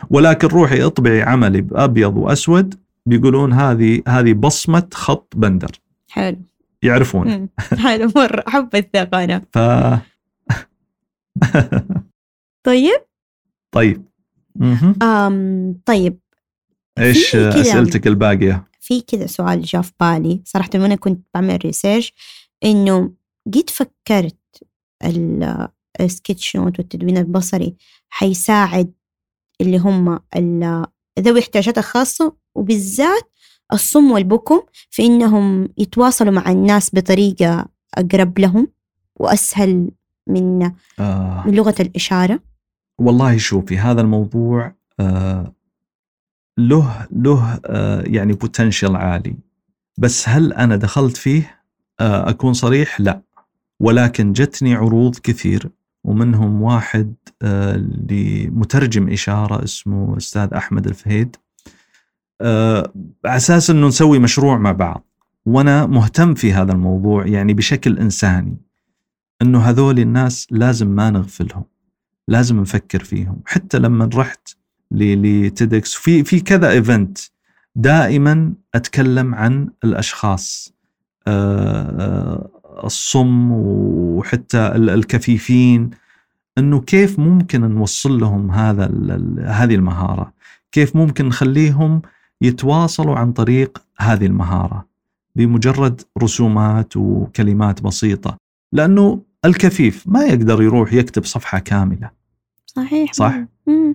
[0.09, 5.72] ولكن روحي اطبعي عملي بأبيض وأسود بيقولون هذه هذه بصمة خط بندر.
[6.09, 6.38] حلو.
[6.84, 7.49] يعرفون.
[7.78, 9.59] حلو مرة أحب الثقه أنا ف
[12.67, 13.01] طيب؟
[13.72, 14.05] طيب.
[15.03, 16.20] أم طيب.
[16.99, 22.14] إيش أسئلتك الباقية؟ في كذا سؤال جاء في بالي صراحة وأنا كنت بعمل research
[22.66, 23.12] إنه
[23.54, 24.38] قد فكرت
[26.00, 27.76] ال sketch note والتدوين البصري
[28.10, 28.92] حيساعد
[29.62, 30.20] اللي هم
[31.20, 33.32] ذوي احتياجات الخاصة وبالذات
[33.74, 37.66] الصم والبكم في إنهم يتواصلوا مع الناس بطريقة
[37.98, 38.68] أقرب لهم
[39.16, 39.92] وأسهل
[40.28, 41.44] من آه.
[41.48, 42.40] من لغة الإشارة
[43.00, 45.54] والله شوفي هذا الموضوع آه
[46.60, 49.36] له له آه، يعني بوتنشل عالي.
[49.97, 51.62] بس هل أنا دخلت فيه؟
[51.99, 53.22] آه، أكون صريح؟ لا.
[53.80, 55.70] ولكن جتني عروض كثير
[56.03, 57.78] ومنهم واحد آه،
[58.10, 61.36] لمترجم إشارة اسمه أستاذ أحمد الفهيد.
[62.41, 62.86] على
[63.26, 65.05] أساس إنه نسوي مشروع مع بعض.
[65.45, 68.57] وأنا مهتم في هذا الموضوع يعني بشكل إنساني.
[69.41, 71.64] إنه هذول الناس لازم ما نغفلهم.
[72.28, 73.41] لازم نفكر فيهم.
[73.45, 74.59] حتى لما رحت
[74.92, 77.18] لتيدكس في في كذا event
[77.76, 80.74] دائما أتكلم عن الأشخاص
[81.28, 82.50] آه، آه،
[82.84, 85.90] الصم وحتى الكفيفين
[86.58, 88.86] إنه كيف ممكن نوصل لهم هذا
[89.46, 90.34] هذه المهارة؟
[90.72, 92.02] كيف ممكن نخليهم
[92.42, 94.86] يتواصلوا عن طريق هذه المهارة؟
[95.36, 98.38] بمجرد رسومات وكلمات بسيطة.
[98.74, 102.18] لأنه الكفيف ما يقدر يروح يكتب صفحة كاملة.
[102.76, 103.39] صحيح صح؟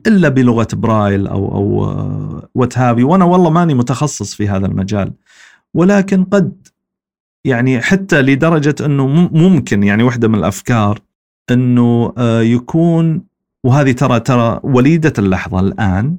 [0.07, 5.13] إلا بلغة برايل أو أو whatever وأنا والله ماني متخصص في هذا المجال.
[5.75, 6.69] ولكن قد
[7.45, 11.01] يعني حتى لدرجة إنه ممكن يعني واحدة من الأفكار
[11.51, 13.23] إنه آه، يكون
[13.65, 16.17] وهذه ترى ترى وليدة اللحظة الآن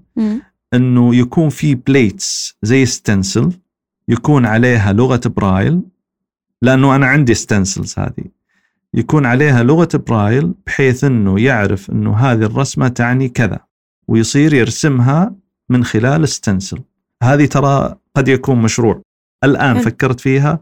[0.73, 3.51] إنه يكون في plates زي stencil
[4.07, 5.81] يكون عليها لغة برايل
[6.61, 8.34] لأنه أنا عندي stencils هذه.
[8.95, 13.59] يكون عليها لغة برايل بحيث أنه يعرف أنه هذه الرسمة تعني كذا
[14.07, 15.35] ويصير يرسمها
[15.69, 16.81] من خلال ستنسل
[17.23, 19.01] هذه ترى قد يكون مشروع.
[19.43, 20.59] الآن فكرت فيها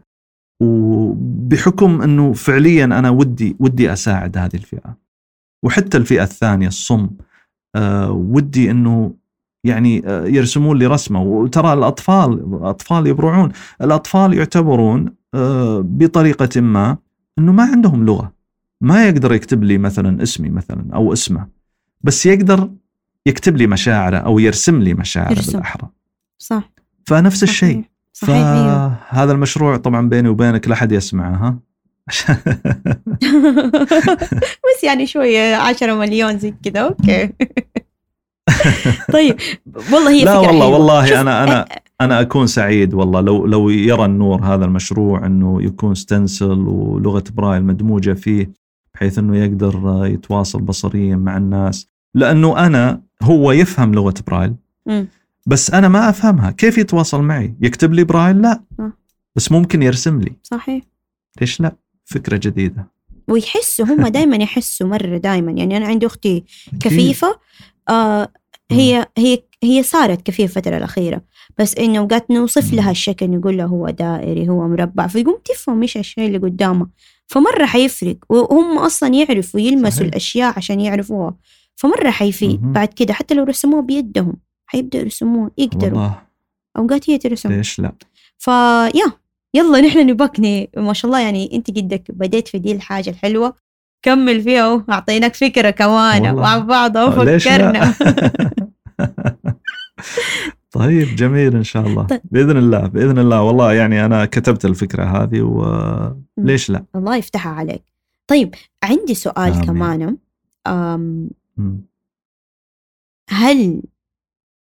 [0.62, 4.96] وبحكم أنه فعليا أنا ودي ودي أساعد هذه الفئة.
[5.64, 7.10] وحتى الفئة الثانية الصم
[7.76, 9.14] أه ودي أنه
[9.66, 11.22] يعني آه، يرسمون لي رسمة.
[11.22, 13.52] وترى الأطفال الأطفال يبرعون.
[13.82, 16.96] الأطفال يعتبرون آه، بطريقة ما
[17.38, 18.32] إنه ما عندهم لغة.
[18.80, 21.48] ما يقدر يكتب لي مثلا اسمي مثلا أو اسمه
[22.00, 22.70] بس يقدر
[23.26, 25.52] يكتب لي مشاعره أو يرسم لي مشاعره يرسم.
[25.52, 25.88] بالأحرى.
[26.38, 26.70] صح.
[27.06, 27.84] فنفس الشيء.
[28.12, 28.96] صحيح أيوه.
[29.10, 31.58] فهذا المشروع طبعا بيني وبينك لا أحد يسمعه ها؟
[34.64, 37.30] بس يعني شوية 10 مليون زي كذا okay.
[39.12, 39.36] طيب
[39.92, 40.66] والله هي لا فكرة والله حلوة.
[40.66, 41.66] والله أنا أنا
[42.00, 43.20] أنا أكون سعيد والله.
[43.20, 48.52] لو لو يرى النور هذا المشروع إنه يكون stencil ولغة برايل مدموجه فيه
[48.94, 51.88] بحيث إنه يقدر يتواصل بصريا مع الناس.
[52.14, 54.54] لأنه أنا هو يفهم لغة برايل.
[55.46, 56.50] بس أنا ما أفهمها.
[56.50, 58.62] كيف يتواصل معي؟ يكتب لي برايل لا.
[58.80, 58.92] آه.
[59.36, 60.32] بس ممكن يرسم لي.
[60.42, 60.82] صحيح.
[61.40, 62.88] ليش لا؟ فكرة جديدة.
[63.28, 66.82] ويحسوا هم دائما يحسوا مرة دائما يعني أنا عندي أختي أكيد.
[66.82, 67.38] كفيفة
[67.88, 68.28] آه
[68.70, 71.22] هي هي هي صارت كفيفة الفترة الأخيرة.
[71.58, 72.72] بس إنه أوقات نوصف.
[72.72, 75.06] لها الشكل نقول له هو دائري هو مربع.
[75.06, 76.88] فيقوم تفهم إيش الشيء اللي قدامها
[77.26, 78.16] فمرة حيفرق.
[78.28, 80.08] وهم أصلا يعرفوا يلمسوا صحيح.
[80.08, 81.34] الأشياء عشان يعرفوها.
[81.76, 82.72] فمرة حيفيد.
[82.72, 83.14] بعد كده.
[83.14, 84.36] حتى لو رسموها بيدهم.
[84.66, 85.98] حيبدأوا يرسمون يقدروا.
[85.98, 86.18] والله.
[86.76, 87.52] أوقات هي ترسم.
[87.52, 87.92] ليش لا؟
[88.38, 89.12] فيا
[89.54, 90.70] يلا نحن نبكني.
[90.76, 93.54] ما شاء الله يعني أنت قدك بديت في دي الحاجة الحلوة.
[94.02, 96.34] كمل فيها أعطيناك فكرة كمان.
[96.34, 97.38] مع بعض أهو
[100.74, 102.20] طيب جميل إن شاء الله طيب.
[102.24, 105.40] بإذن الله بإذن الله والله يعني أنا كتبت الفكرة هذه
[106.38, 107.82] وليش لا الله يفتحها عليك
[108.26, 109.64] طيب عندي سؤال آمين.
[109.64, 110.16] كمان
[110.66, 111.30] أم.
[113.30, 113.82] هل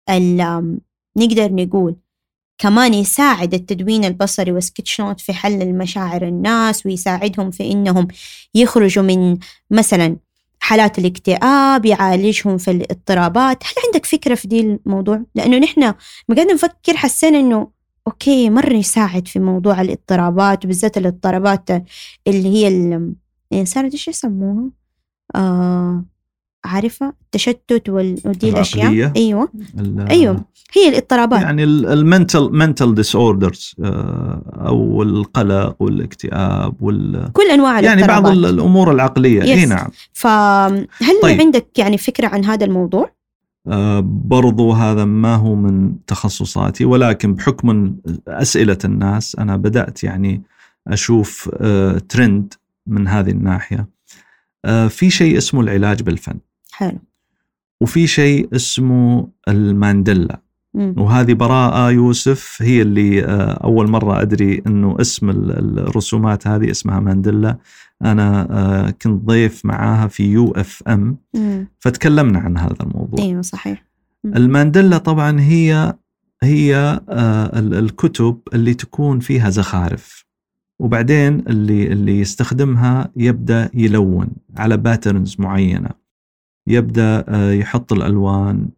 [0.09, 0.79] ال- أم،
[1.17, 1.95] نقدر نقول
[2.57, 8.07] كمان يساعد التدوين البصري والسكتش نوت في حل المشاعر الناس ويساعدهم في إنهم
[8.55, 9.37] يخرجوا من
[9.71, 10.17] مثلا
[10.69, 13.63] حالات الاكتئاب يعالجهم في الاضطرابات.
[13.63, 15.95] هل عندك فكرة في دي الموضوع؟ لأنه نحن لما
[16.35, 17.71] قاعدين نفكر حسينا إنه
[18.07, 21.69] okay مرة يساعد في موضوع الاضطرابات وبالذات الاضطرابات
[22.27, 22.71] اللي هي
[23.51, 24.69] يعني صارت إيش يسموها؟
[25.35, 26.05] آه
[26.65, 28.81] عارفة؟ التشتت ودي الأشياء.
[28.91, 29.49] العقلية؟ أيوة.
[29.79, 30.45] ال- أيوة.
[30.73, 31.41] هي الاضطرابات.
[31.41, 33.75] يعني ال mental mental disorders
[34.65, 38.37] أو القلق والاكتئاب وال كل أنواع يعني بعض الاضطرابات.
[38.37, 39.41] ال- الأمور العقلية.
[39.43, 39.65] إي.
[39.65, 39.87] نعم.
[40.13, 40.87] فهل
[41.23, 41.39] طيب.
[41.41, 43.11] عندك يعني فكرة عن هذا الموضوع؟
[43.67, 47.95] آه، برضو هذا ما هو من تخصصاتي ولكن بحكم
[48.27, 50.41] أسئلة الناس أنا بدأت يعني
[50.87, 52.53] أشوف آه، ترند
[52.87, 53.87] من هذه الناحية.
[54.65, 56.39] آه، في شيء اسمه العلاج بالفن.
[56.71, 56.99] حلو.
[57.81, 60.39] وفي شيء اسمه الماندالا.
[60.73, 66.99] وهذه براءة يوسف هي اللي آه، أول مرة أدري أنه اسم ال- الرسومات هذه اسمها
[66.99, 67.57] ماندالا.
[68.01, 71.17] أنا آه، كنت ضيف معاها في UFM.
[71.79, 73.25] فتكلمنا عن هذا الموضوع.
[73.25, 73.85] أيوه صحيح.
[74.25, 75.95] المانديلا طبعا هي
[76.43, 76.75] هي
[77.09, 80.25] آه، ال- الكتب اللي تكون فيها زخارف.
[80.79, 85.89] وبعدين اللي اللي يستخدمها يبدأ يلون على باترنز معينة.
[86.69, 88.69] يبدأ آه، يحط الألوان.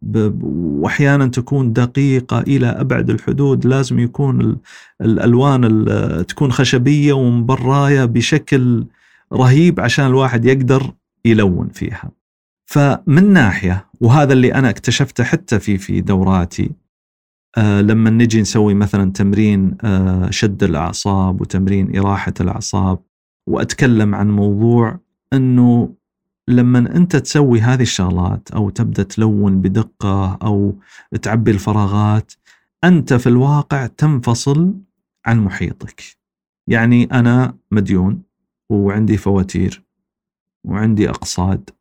[0.42, 3.66] واحيانا تكون دقيقة إلى أبعد الحدود.
[3.66, 4.56] لازم يكون ال-
[5.00, 8.84] الألوان ال- تكون خشبية ومبراية بشكل
[9.32, 10.92] رهيب عشان الواحد يقدر
[11.24, 12.10] يلون فيها.
[12.66, 16.70] فمن ناحية وهذا اللي أنا اكتشفته حتى في في دوراتي
[17.58, 22.98] آه لما نجي نسوي مثلا تمرين آه شد الأعصاب وتمرين إراحة الأعصاب
[23.48, 24.98] وأتكلم عن موضوع
[25.32, 25.94] إنه
[26.48, 30.78] لما أنت تسوي هذه الشغلات أو تبدأ تلون بدقة أو
[31.22, 32.32] تعبي الفراغات
[32.84, 34.74] أنت في الواقع تنفصل
[35.26, 36.02] عن محيطك.
[36.68, 38.22] يعني أنا مديون
[38.70, 39.82] وعندي فواتير
[40.66, 41.74] وعندي اقساط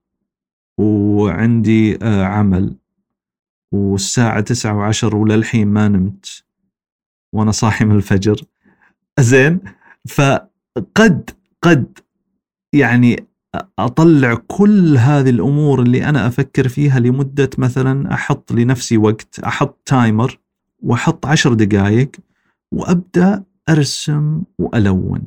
[0.79, 2.75] وعندي آه، عمل
[3.73, 6.43] والساعة تسعة وعشر وللحين ما نمت
[7.33, 8.41] وأنا صاحي من الفجر
[9.19, 9.59] زين
[10.07, 11.29] فقد
[11.61, 11.99] قد
[12.73, 13.30] يعني
[13.79, 20.39] أطلع كل هذه الأمور اللي أنا أفكر فيها لمدة مثلا أحط لنفسي وقت أحط تايمر
[20.79, 22.11] وأحط عشر دقائق
[22.71, 25.21] وأبدأ أرسم وألون.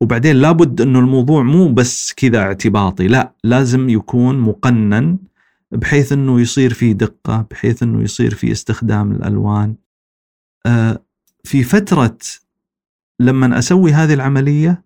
[0.00, 5.18] وبعدين لابد أنه الموضوع مو بس كذا اعتباطي لا لازم يكون مقنن
[5.72, 9.74] بحيث إنه يصير في دقة بحيث إنه يصير في استخدام الألوان.
[10.66, 11.02] آه،
[11.44, 12.18] في فترة
[13.20, 14.84] لما أسوي هذه العملية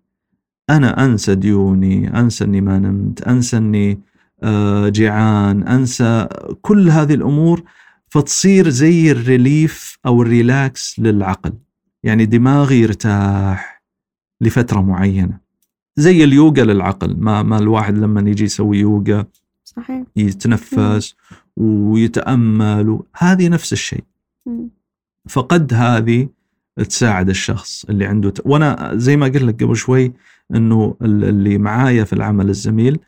[0.69, 3.99] أنا أنسى ديوني انسى اني ما نمت انسى اني
[4.43, 6.27] آه، جيعان أنسى
[6.61, 7.63] كل هذه الأمور
[8.07, 11.53] فتصير زي ال relief أو ال relax للعقل.
[12.03, 13.83] يعني دماغي يرتاح
[14.41, 15.37] لفترة معينة.
[15.95, 17.15] زي اليوغا للعقل.
[17.19, 19.25] ما ما الواحد لما يجي يسوي يوغا
[19.63, 20.03] صحيح.
[20.15, 21.15] يتنفس
[21.57, 24.03] ويتأمل هذه نفس الشيء.
[25.29, 26.27] فقد هذه
[26.89, 28.41] تساعد الشخص اللي عنده ت...
[28.45, 30.13] وأنا زي ما قلت لك قبل شوي
[30.55, 32.99] إنه ال- اللي معايا في العمل الزميل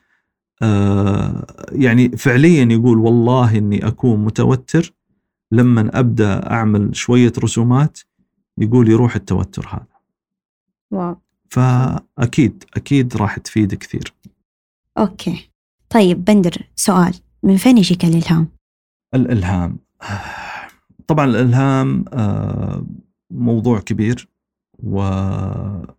[0.62, 4.92] آه يعني فعليا يقول والله إني أكون متوتر
[5.52, 7.98] لما أبدأ أعمل شوية رسومات
[8.58, 9.86] يقول يروح التوتر هذا.
[10.90, 11.16] wow.
[11.50, 14.14] فاكيد أكيد راح تفيد كثير.
[14.98, 15.50] okay.
[15.90, 17.14] طيب بندر سؤال.
[17.42, 18.48] من فين يجيك الإلهام؟
[19.14, 19.78] الإلهام.
[21.06, 22.86] طبعا الإلهام آه،
[23.30, 24.28] موضوع كبير
[24.78, 25.94] واحيانا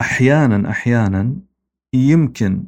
[0.00, 1.36] أحيانا
[1.94, 2.64] يمكن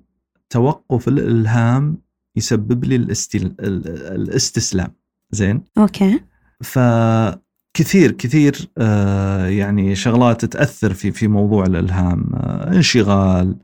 [0.50, 1.98] توقف الإلهام
[2.36, 3.54] يسبب لي الاستل...
[3.60, 4.92] الاستسلام.
[5.30, 6.20] زين؟ okay.
[6.60, 13.56] فكثير كثير آه، يعني شغلات تاثر في في موضوع الإلهام آه، انشغال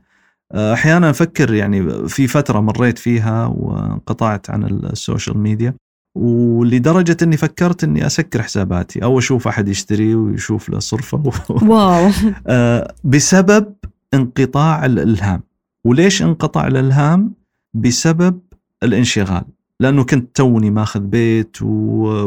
[0.51, 5.73] آه، أحيانا أفكر يعني في فترة مريت فيها وانقطعت عن ال social media.
[6.15, 11.23] ولدرجة إني فكرت إني أسكر حساباتي أو أشوف أحد يشتري ويشوف له صرفة
[11.69, 12.11] wow.
[12.47, 13.73] آه، بسبب
[14.13, 15.43] انقطاع الإلهام.
[15.85, 17.33] وليش انقطع الإلهام؟
[17.73, 18.39] بسبب
[18.83, 19.43] الانشغال.
[19.79, 21.67] لأنه كنت توني ماخذ بيت و...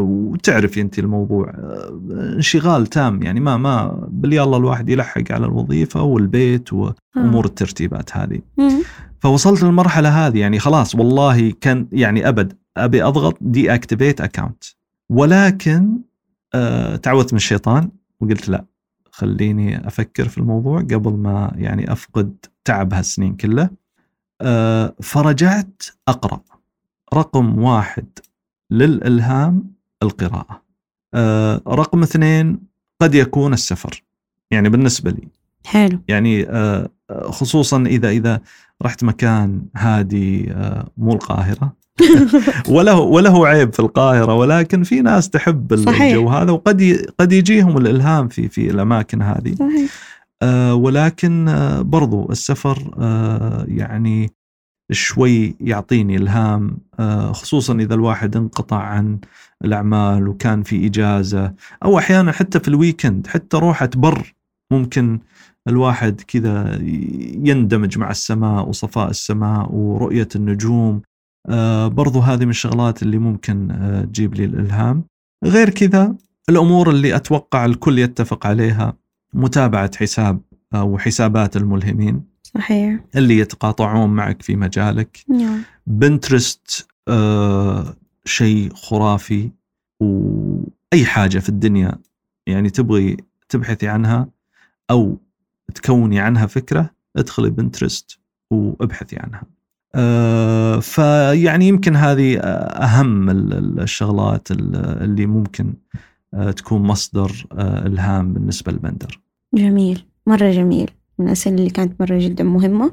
[0.00, 1.48] وتعرفي أنت الموضوع.
[1.48, 2.00] آه،
[2.36, 3.22] انشغال تام.
[3.22, 8.40] يعني ما ما بالياالله الواحد يلحق على الوظيفة والبيت وامور الترتيبات هذه.
[9.20, 10.38] فوصلت للمرحلة هذه.
[10.38, 12.52] يعني خلاص والله كان يعني أبد.
[12.76, 14.64] أبي أضغط deactivate account
[15.08, 15.98] ولكن
[16.54, 18.64] آه تعودت من الشيطان وقلت لا
[19.10, 23.70] خليني أفكر في الموضوع قبل ما يعني أفقد تعب هالسنين كله.
[24.40, 26.40] آه فرجعت أقرأ.
[27.14, 28.06] رقم واحد
[28.70, 30.62] للإلهام القراءة.
[31.14, 32.58] آه رقم اثنين
[33.00, 34.02] قد يكون السفر.
[34.50, 35.28] يعني بالنسبة لي.
[35.66, 35.98] حلو.
[36.08, 38.40] يعني آه، خصوصا إذا إذا
[38.82, 41.72] رحت مكان هادي آه، مو القاهرة
[42.74, 46.02] وله وله عيب في القاهرة ولكن في ناس تحب صحيح.
[46.02, 49.54] الجو هذا وقد قد يجيهم الإلهام في في الأماكن هذه.
[49.54, 49.90] صحيح.
[50.42, 54.30] آه، ولكن آه، برضو السفر آه، يعني
[54.90, 59.18] شوي يعطيني إلهام آه، خصوصا إذا الواحد انقطع عن
[59.64, 64.34] الأعمال وكان في إجازة أو أحيانا حتى في الويكند حتى روحه بر
[64.72, 65.20] ممكن
[65.68, 66.78] الواحد كذا
[67.42, 71.02] يندمج مع السماء وصفاء السماء ورؤية النجوم.
[71.88, 75.04] برضو هذه من الشغلات اللي ممكن آه، تجيب لي الإلهام.
[75.44, 76.14] غير كذا
[76.48, 78.96] الأمور اللي أتوقع الكل يتفق عليها
[79.34, 80.40] متابعة حساب
[80.74, 82.24] أو حسابات الملهمين.
[82.42, 83.00] صحيح.
[83.16, 85.24] اللي يتقاطعون معك في مجالك.
[85.28, 85.62] نعم.
[85.86, 89.50] بنترست آه شيء خرافي
[90.00, 91.98] واي حاجة في الدنيا
[92.46, 93.16] يعني تبغي
[93.48, 94.28] تبحثي عنها
[94.90, 95.18] أو
[95.74, 98.18] تكوني عنها فكرة ادخلي بنترست
[98.50, 99.42] وابحثي عنها.
[99.94, 105.74] آه فيعني يمكن هذه أهم ال- ال- الشغلات ال- اللي ممكن
[106.34, 109.20] آه تكون مصدر آه إلهام بالنسبة لبندر.
[109.54, 110.04] جميل.
[110.26, 110.90] مرة جميل.
[111.18, 112.92] من الأسئلة اللي كانت مرة جدا مهمة.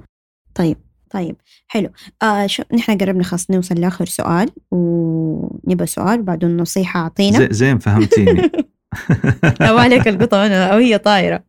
[0.56, 0.78] طيب
[1.10, 1.36] طيب
[1.68, 1.90] حلو.
[2.24, 7.38] آه شو نحن قربنا خلاص نوصل لآخر سؤال ونبى سؤال وبعده النصيحة أعطينا.
[7.40, 8.52] زي- زين فهمتيني.
[9.62, 11.44] عليك القطة أنا أو هي طايرة.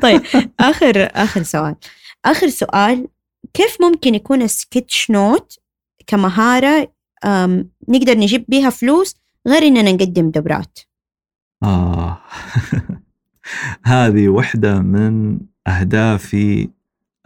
[0.00, 0.20] طيب
[0.60, 1.74] آخر آخر سؤال.
[2.24, 3.06] آخر سؤال
[3.54, 5.58] كيف ممكن يكون السكتش نوت
[6.06, 6.92] كمهارة
[7.88, 9.14] نقدر نجيب بيها فلوس
[9.48, 10.78] غير إننا نقدم دورات
[11.62, 12.18] آه.
[13.84, 16.68] هذه واحدة من أهدافي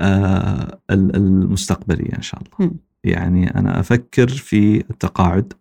[0.00, 2.50] آه ال- المستقبلية إن شاء الله.
[2.70, 2.76] مم.
[3.04, 5.52] يعني أنا أفكر في التقاعد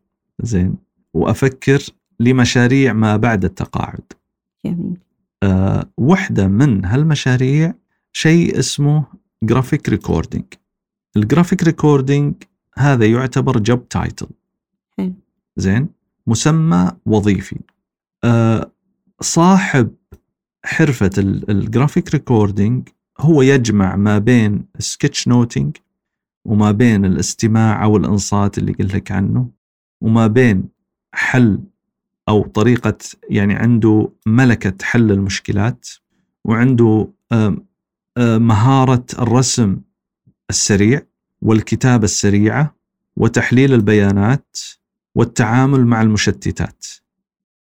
[0.41, 0.76] زين
[1.13, 1.80] وأفكر
[2.20, 4.03] لمشاريع ما بعد التقاعد.
[4.66, 4.97] جميل.
[5.43, 7.74] آه واحدة من هالمشاريع
[8.13, 9.05] شيء اسمه
[9.43, 10.45] graphic recording
[11.18, 12.34] ال graphic recording
[12.78, 14.28] هذا يعتبر job title.
[15.58, 15.88] زين؟
[16.28, 17.60] مسمى وظيفي.
[18.24, 18.72] آه
[19.22, 19.92] صاحب
[20.66, 22.89] حرفة ال- ال graphic recording
[23.20, 25.78] هو يجمع ما بين ال sketchnoting
[26.46, 29.50] وما بين الاستماع أو الإنصات اللي قلت لك عنه
[30.02, 30.64] وما بين
[31.14, 31.60] حل
[32.30, 32.98] أو طريقة
[33.30, 35.88] يعني عنده ملكة حل المشكلات
[36.46, 37.08] وعنده
[38.18, 39.78] آم، مهارة الرسم
[40.49, 41.01] السريع
[41.41, 42.76] والكتابة السريعة
[43.18, 44.57] وتحليل البيانات
[45.16, 46.86] والتعامل مع المشتتات.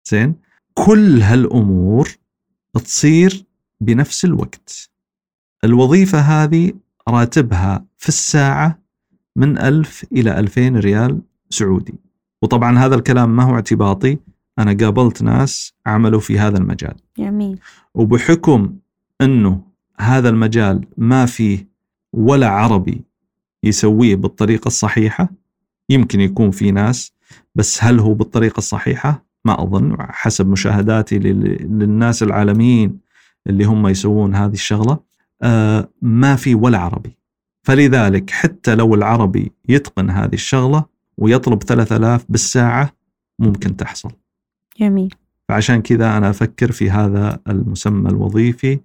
[0.05, 0.35] زين؟
[0.75, 2.09] كل هالأمور
[2.75, 3.45] تصير
[3.81, 4.91] بنفس الوقت.
[5.65, 6.73] الوظيفة هذه
[7.09, 8.79] راتبها في الساعة
[9.37, 11.21] من ألف إلى ألفين ريال
[11.51, 11.95] سعودي.
[12.43, 14.19] وطبعا هذا الكلام ما هو اعتباطي
[14.59, 16.95] أنا قابلت ناس عملوا في هذا المجال.
[17.19, 17.61] جميل.
[17.95, 18.77] وبحكم
[19.21, 19.66] أنه
[20.01, 21.69] هذا المجال ما فيه
[22.13, 23.05] ولا عربي
[23.65, 25.29] يسويه بالطريقة الصحيحة؟
[25.91, 27.13] يمكن يكون في ناس
[27.55, 32.99] بس هل هو بالطريقة الصحيحة؟ ما أظن حسب مشاهداتي لل- للناس العالميين
[33.47, 34.99] اللي هم يسوون هذه الشغلة.
[35.43, 37.17] آه، ما في ولا عربي.
[37.63, 40.85] فلذلك حتى لو العربي يتقن هذه الشغلة
[41.19, 42.93] ويطلب 3000 بالساعة
[43.39, 44.11] ممكن تحصل.
[44.81, 45.15] جميل.
[45.49, 48.79] فعشان كذا أنا أفكر في هذا المسمى الوظيفي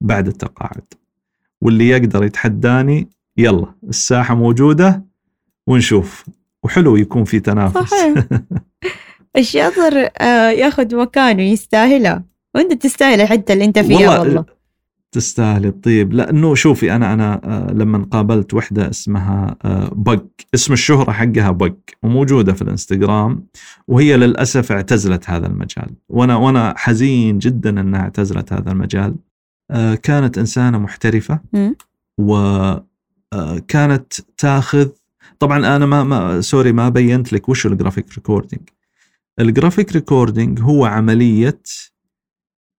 [0.00, 0.84] بعد التقاعد.
[1.60, 5.04] واللي يقدر يتحداني يلا الساحة موجودة
[5.66, 6.26] ونشوف.
[6.62, 7.90] وحلو يكون في تنافس.
[7.90, 8.24] صحيح.
[9.36, 12.24] الشاطر آه، ياخذ مكانه يستاهلها
[12.54, 14.44] وأنت تستاهل الحتة اللي أنت فيها والله والله.
[15.12, 16.12] تستاهل الطيب.
[16.12, 20.24] لأنه شوفي أنا أنا آه، لما قابلت وحدة اسمها آه، بق.
[20.54, 23.46] اسم الشهرة حقها بق وموجودة في الإنستغرام
[23.88, 25.90] وهي للأسف اعتزلت هذا المجال.
[26.08, 29.14] وأنا وأنا حزين جدا إنها اعتزلت هذا المجال.
[30.02, 31.40] كانت إنسانة محترفة.
[32.18, 34.88] وكانت تاخذ
[35.38, 38.68] طبعا أنا ما, ما sorry ما بينت لك وش ال graphic recording
[39.40, 41.62] ال graphic recording هو عملية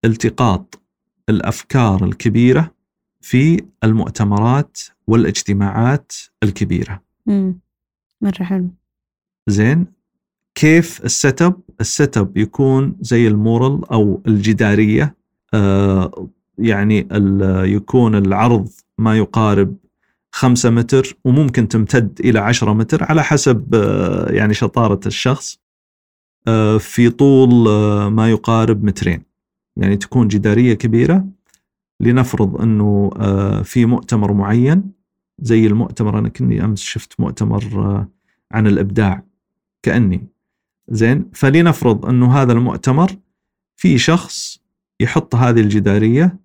[0.05, 0.83] التقاط
[1.29, 2.75] الأفكار الكبيرة
[3.21, 6.13] في المؤتمرات والاجتماعات
[6.43, 7.03] الكبيرة.
[7.27, 7.61] مم.
[8.21, 8.69] مرة حلو.
[9.47, 9.87] زين؟
[10.55, 15.17] كيف ال setup ال setup يكون زي ال mural أو الجدارية
[15.55, 16.29] آه
[16.61, 17.09] يعني
[17.65, 19.77] يكون العرض ما يقارب
[20.33, 25.59] خمسة متر وممكن تمتد إلى عشرة متر على حسب آه، يعني شطارة الشخص
[26.49, 29.23] آه، في طول آه، ما يقارب مترين.
[29.77, 31.27] يعني تكون جدارية كبيرة
[32.01, 33.11] لنفرض أنه
[33.63, 34.93] في مؤتمر معين
[35.39, 37.65] زي المؤتمر أنا كني أمس شفت مؤتمر
[38.53, 39.23] عن الإبداع
[39.83, 40.27] كأني.
[40.89, 43.17] زين؟ فلنفرض أنه هذا المؤتمر
[43.77, 44.61] في شخص
[45.01, 46.39] يحط هذه الجدارية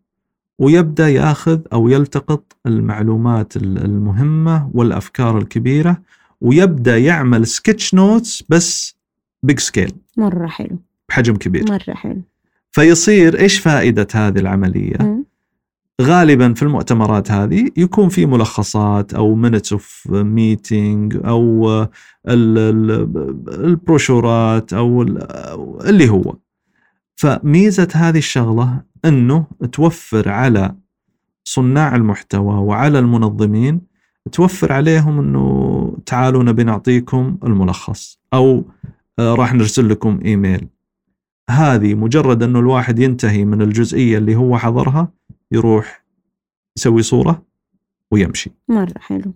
[0.60, 5.97] ويبدأ يأخذ أو يلتقط المعلومات ال- المهمة والأفكار الكبيرة
[6.41, 8.95] ويبدأ يعمل sketchnotes بس
[9.43, 10.78] big scale مرة حلو.
[11.10, 11.66] بحجم كبير.
[11.72, 12.22] مرة حلو.
[12.72, 15.24] فيصير إيش فائدة هذه العملية؟
[16.01, 21.70] غالبا في المؤتمرات هذه يكون في ملخصات أو minutes of meeting أو
[22.28, 25.28] ال- ال- البروشورات أو ال-
[25.89, 26.36] اللي هو.
[27.16, 30.76] فميزة هذه الشغلة أنه توفر على
[31.43, 33.82] صناع المحتوى وعلى المنظمين
[34.32, 38.66] توفر عليهم أنه تعالوا نبي نعطيكم الملخص أو
[39.20, 40.68] آه، راح نرسل لكم إيميل.
[41.49, 45.12] هذه مجرد أنه الواحد ينتهي من الجزئية اللي هو حضرها
[45.51, 46.06] يروح
[46.78, 47.43] يسوي صورة
[48.12, 48.51] ويمشي.
[48.70, 49.34] مرة حلو.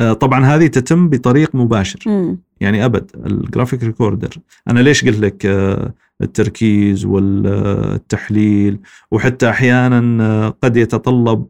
[0.00, 1.98] آه، طبعا هذه تتم بطريق مباشر.
[2.06, 2.38] مم.
[2.60, 4.36] يعني أبد ال graphic recorder
[4.68, 8.78] أنا ليش قلت لك آه، التركيز والتحليل
[9.10, 11.46] وحتى أحيانا قد يتطلب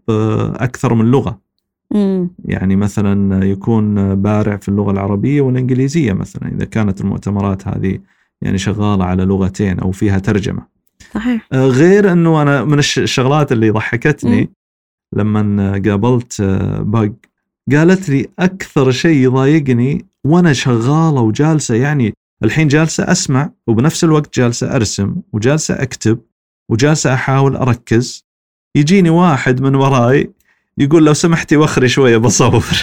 [0.57, 1.39] أكثر من لغة.
[1.91, 2.31] مم.
[2.45, 7.99] يعني مثلا يكون بارع في اللغة العربية والإنجليزية مثلا إذا كانت المؤتمرات هذه
[8.43, 10.63] يعني شغالة على لغتين أو فيها ترجمة.
[11.15, 11.47] صحيح.
[11.53, 14.51] آه، غير إنه أنا من الش- الشغلات اللي ضحكتني
[15.13, 16.43] لما قابلت
[16.81, 17.13] باق
[17.73, 24.77] قالت لي أكثر شيء يضايقني وأنا شغالة وجالسة يعني الحين جالسة أسمع وبنفس الوقت جالسة
[24.77, 26.19] أرسم وجالسة أكتب
[26.69, 28.27] وجالسة أحاول أركز.
[28.77, 30.33] يجيني واحد من وراي
[30.79, 32.65] يقول لو سمحتي وخري شوية بصور.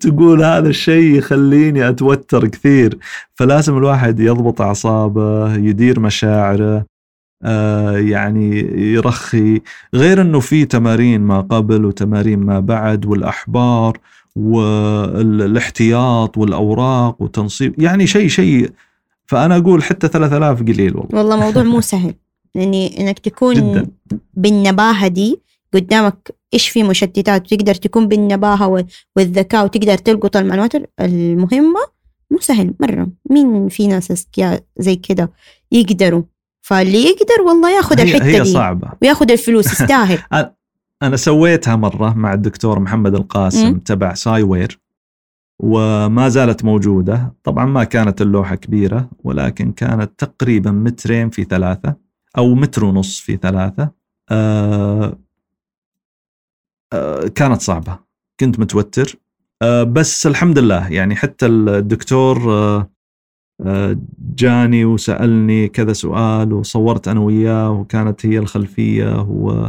[0.00, 2.98] تقول هذا الشيء يخليني أتوتر كثير.
[3.34, 6.86] فلازم الواحد يضبط أعصابه يدير مشاعره
[7.42, 8.58] آه، يعني
[8.92, 9.60] يرخي.
[9.94, 13.98] غير إنه في تمارين ما قبل وتمارين ما بعد والأحبار
[14.36, 18.70] والاحتياط والأوراق وتنصيب يعني شيء شيء.
[19.26, 21.18] فأنا أقول حتى 3000 قليل والله.
[21.18, 22.14] والله موضوع مو سهل.
[22.54, 23.86] يعني إنك تكون جدا.
[24.34, 25.40] بالنباهة دي
[25.74, 28.86] قدامك إيش في مشتتات وتقدر تكون بالنباهة وال-
[29.16, 31.80] والذكاء وتقدر تلقط المعلومات المهمة
[32.30, 33.08] مو سهل مرة.
[33.30, 35.30] مين في ناس أذكياء زي كده
[35.72, 36.22] يقدروا؟
[36.62, 38.88] فاللي يقدر والله ياخذ الحتة هي دي صعبة.
[39.02, 40.18] وياخذ الفلوس يستاهل.
[41.02, 43.78] أنا سويتها مرة مع الدكتور محمد القاسم مم.
[43.78, 44.80] تبع ساي وير
[45.62, 47.34] وما زالت موجودة.
[47.44, 51.96] طبعا ما كانت اللوحة كبيرة ولكن كانت تقريبا مترين في ثلاثة
[52.38, 53.90] أو متر ونص في ثلاثة.
[54.30, 55.18] آه
[56.92, 57.98] آه كانت صعبة.
[58.40, 59.16] كنت متوتر.
[59.62, 62.90] آه بس الحمد لله يعني حتى الدكتور آه
[63.66, 63.96] آه
[64.34, 69.68] جاني وسألني كذا سؤال وصورت أنا وياه وكانت هي الخلفية و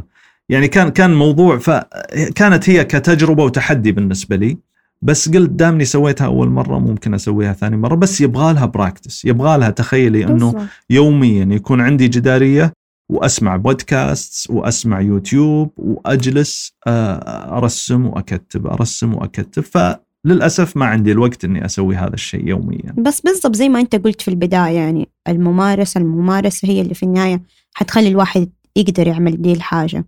[0.51, 4.57] يعني كان كان موضوع فكانت هي كتجربة وتحدي بالنسبة لي.
[5.01, 9.57] بس قلت دامني سويتها أول مرة ممكن أسويها ثاني مرة بس يبغى لها practice يبغى
[9.57, 10.67] لها تخيلي إنه.
[10.89, 12.73] يوميا يكون عندي جدارية
[13.09, 19.63] وأسمع بودكاست وأسمع يوتيوب وأجلس آه، أرسم وأكتب أرسم وأكتب.
[19.63, 19.77] ف
[20.25, 22.93] للاسف ما عندي الوقت إني أسوي هذا الشيء يوميا.
[22.97, 27.41] بس بالضبط زي ما أنت قلت في البداية يعني الممارسة الممارسة هي اللي في النهاية
[27.73, 30.05] حتخلي الواحد يقدر يعمل دي الحاجة.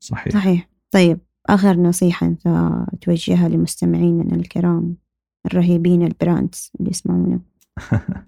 [0.00, 0.32] صحيح.
[0.32, 0.68] صحيح.
[0.90, 2.48] طيب آخر نصيحة أنت
[3.00, 4.96] توجهها لمستمعيننا الكرام
[5.46, 7.40] الرهيبين البراندز اللي يسمعونا.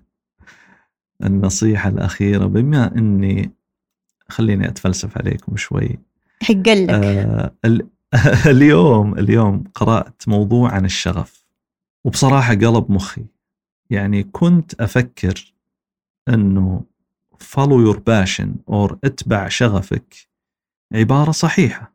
[1.24, 3.51] النصيحة الأخيرة بما إني
[4.28, 5.98] خليني أتفلسف عليكم شوي.
[6.42, 7.86] حق لك آه ال-
[8.56, 11.47] اليوم اليوم قرأت موضوع عن الشغف
[12.05, 13.24] وبصراحة قلب مخي.
[13.90, 15.55] يعني كنت أفكر
[16.28, 16.82] إنه
[17.42, 20.14] follow your passion or أتبع شغفك
[20.94, 21.92] عبارة صحيحة.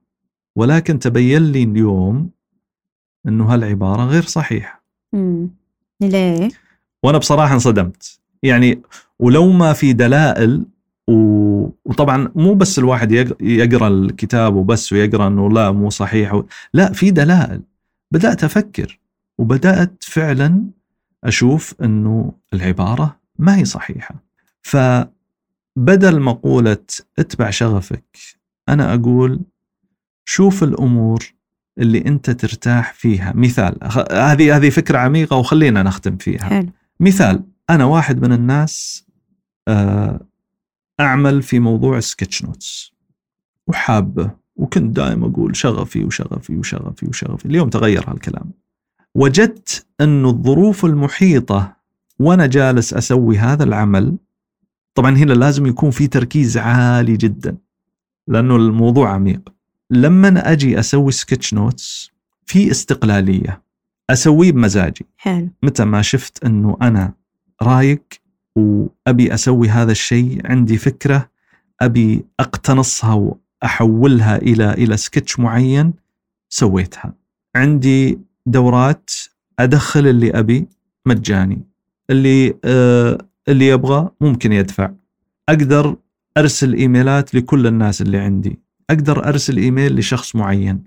[0.55, 2.29] ولكن تبين لي اليوم
[3.27, 4.83] إنه هالعبارة غير صحيحة.
[5.13, 5.49] مم.
[6.01, 6.49] ليه؟
[7.03, 8.19] وأنا بصراحة انصدمت.
[8.43, 8.81] يعني
[9.19, 10.65] ولو ما في دلائل
[11.07, 11.13] و...
[11.85, 16.43] وطبعا مو بس الواحد يق- يقرأ الكتاب وبس ويقرأ إنه لا مو صحيح و...
[16.73, 17.61] لا في دلائل.
[18.11, 18.99] بدأت أفكر
[19.37, 20.63] وبدأت فعلا
[21.23, 24.15] أشوف إنه العبارة ما هي صحيحة.
[24.61, 26.77] فبدل مقولة
[27.19, 28.17] اتبع شغفك
[28.69, 29.41] أنا أقول
[30.25, 31.33] شوف الأمور
[31.77, 33.33] اللي أنت ترتاح فيها.
[33.35, 33.77] مثال
[34.11, 36.43] هذه هذه فكرة عميقة وخلينا نختم فيها.
[36.43, 36.69] حلو.
[36.99, 39.05] مثال أنا واحد من الناس
[39.67, 40.19] آه،
[40.99, 42.93] أعمل في موضوع سكتش نوتس
[43.67, 47.45] وحابه وكنت دائما أقول شغفي وشغفي وشغفي وشغفي.
[47.45, 48.51] اليوم تغير هالكلام.
[49.15, 51.75] وجدت انه الظروف المحيطة
[52.19, 54.17] وأنا جالس أسوي هذا العمل
[54.95, 57.57] طبعا هنا لازم يكون في تركيز عالي جدا.
[58.27, 59.53] لأنه الموضوع عميق.
[59.89, 62.11] لما أجي أسوي سكتش نوتس
[62.45, 63.61] في استقلالية
[64.09, 65.05] أسويه بمزاجي.
[65.17, 65.49] حلو.
[65.63, 67.13] متى ما شفت إنه أنا
[67.61, 68.03] رايق
[68.55, 71.29] وأبي أسوي هذا الشيء عندي فكرة
[71.81, 73.13] أبي أقتنصها
[73.63, 75.93] وأحولها إلى إلى سكتش معين
[76.49, 77.13] سويتها.
[77.55, 79.09] عندي دورات
[79.59, 80.67] أدخل اللي أبي
[81.05, 81.61] مجاني.
[82.09, 84.91] اللي آه اللي يبغى ممكن يدفع.
[85.49, 85.95] أقدر
[86.37, 88.59] أرسل إيميلات لكل الناس اللي عندي.
[88.89, 90.83] أقدر أرسل إيميل لشخص معين.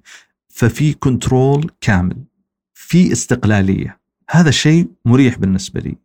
[0.48, 2.16] ففي control كامل.
[2.74, 3.98] في استقلالية.
[4.30, 5.96] هذا شيء مريح بالنسبة لي.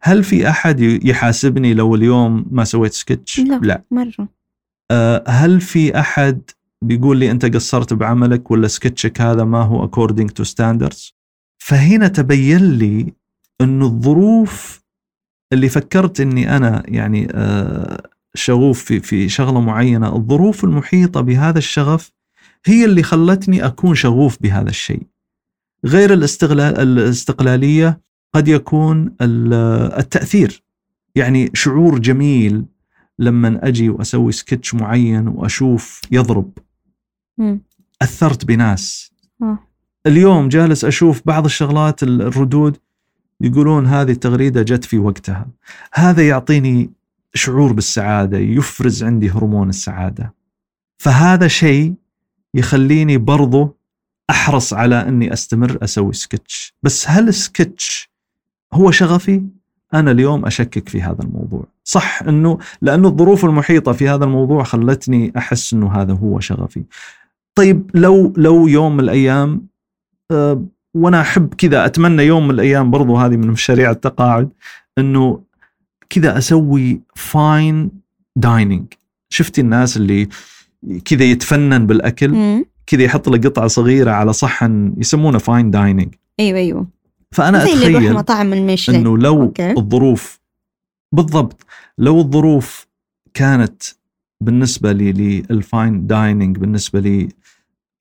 [0.00, 3.60] هل في أحد يحاسبني لو اليوم ما سويت سكتش لا.
[3.62, 3.82] لا.
[3.90, 4.28] مرة.
[4.90, 6.40] أه، هل في أحد
[6.82, 11.12] بيقول لي أنت قصرت بعملك ولا سكتشك هذا ما هو according to standards
[11.58, 13.12] فهنا تبين لي
[13.60, 14.82] إنه الظروف
[15.52, 22.12] اللي فكرت إني أنا يعني أه، شغوف في في شغلة معينة الظروف المحيطة بهذا الشغف
[22.66, 25.02] هي اللي خلتني أكون شغوف بهذا الشيء.
[25.84, 28.00] غير الاستغلال الاستقلالية
[28.34, 29.52] قد يكون ال-
[29.98, 30.62] التأثير.
[31.14, 32.64] يعني شعور جميل
[33.18, 36.50] لما أجي وأسوي سكتش معين وأشوف يضرب.
[37.38, 37.60] مم.
[38.02, 39.12] أثرت بناس.
[39.42, 39.58] آه.
[40.06, 42.76] اليوم جالس أشوف بعض الشغلات ال- الردود
[43.40, 45.46] يقولون هذه التغريدة جت في وقتها.
[45.94, 46.90] هذا يعطيني
[47.34, 50.34] شعور بالسعادة يفرز عندي هرمون السعادة.
[50.98, 51.94] فهذا شيء
[52.54, 53.76] يخليني برضو
[54.30, 56.74] أحرص على أني أستمر أسوي سكتش.
[56.82, 58.10] بس هل السكتش
[58.72, 59.42] هو شغفي؟
[59.94, 61.66] أنا اليوم أشكك في هذا الموضوع.
[61.84, 66.84] صح أنه لأنه الظروف المحيطة في هذا الموضوع خلتني أحس أنه هذا هو شغفي.
[67.54, 69.66] طيب لو لو يوم من الأيام
[70.30, 70.64] أه
[70.94, 74.50] وأنا أحب كذا أتمنى يوم من الأيام برضو هذه من مشاريع التقاعد
[74.98, 75.42] أنه
[76.10, 77.90] كذا أسوي fine
[78.36, 78.86] dining
[79.28, 80.28] شفتي الناس اللي
[81.04, 82.64] كذا يتفنن بالأكل.
[82.86, 86.86] كذا يحط له قطعة صغيرة على صحن يسمونه fine dining أيوه أيوه
[87.32, 88.52] فأنا زي اللي يروح أتخيل مطاعم
[88.88, 89.70] إنه لو okay.
[89.70, 90.40] الظروف
[91.12, 91.66] بالضبط
[91.98, 92.86] لو الظروف
[93.34, 93.82] كانت
[94.40, 97.28] بالنسبة لي لل fine dining بالنسبة لي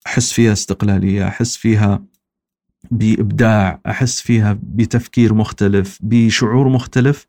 [0.08, 2.04] أحس فيها استقلالية أحس فيها
[2.92, 7.28] بإبداع أحس فيها بتفكير مختلف بشعور مختلف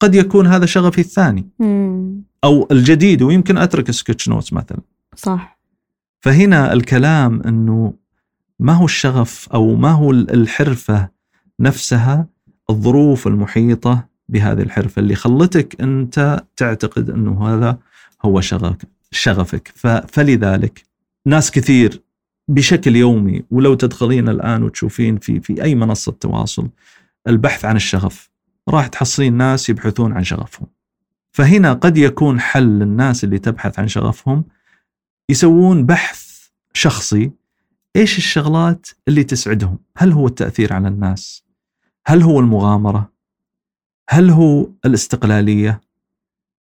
[0.00, 1.48] قد يكون هذا شغفي الثاني.
[1.58, 2.22] مم.
[2.44, 4.80] أو الجديد ويمكن أترك sketchnotes مثلا.
[5.16, 5.58] صح.
[6.20, 7.94] فهنا الكلام إنه
[8.58, 11.08] ما هو الشغف أو ما هو الحرفة
[11.60, 12.26] نفسها
[12.70, 17.78] الظروف المحيطة بهذه الحرفة اللي خلتك أنت تعتقد إنه هذا
[18.24, 18.88] هو شغفك.
[19.12, 19.72] شغفك
[20.08, 20.84] فلذلك
[21.26, 22.02] ناس كثير
[22.48, 26.68] بشكل يومي ولو تدخلين الآن وتشوفين في في أي منصة تواصل
[27.28, 28.29] البحث عن الشغف
[28.68, 30.66] راح تحصلين ناس يبحثون عن شغفهم
[31.32, 34.44] فهنا قد يكون حل للناس اللي تبحث عن شغفهم
[35.28, 37.30] يسوون بحث شخصي
[37.96, 41.44] إيش الشغلات اللي تسعدهم؟ هل هو التأثير على الناس؟
[42.06, 43.12] هل هو المغامرة؟
[44.08, 45.80] هل هو الاستقلالية؟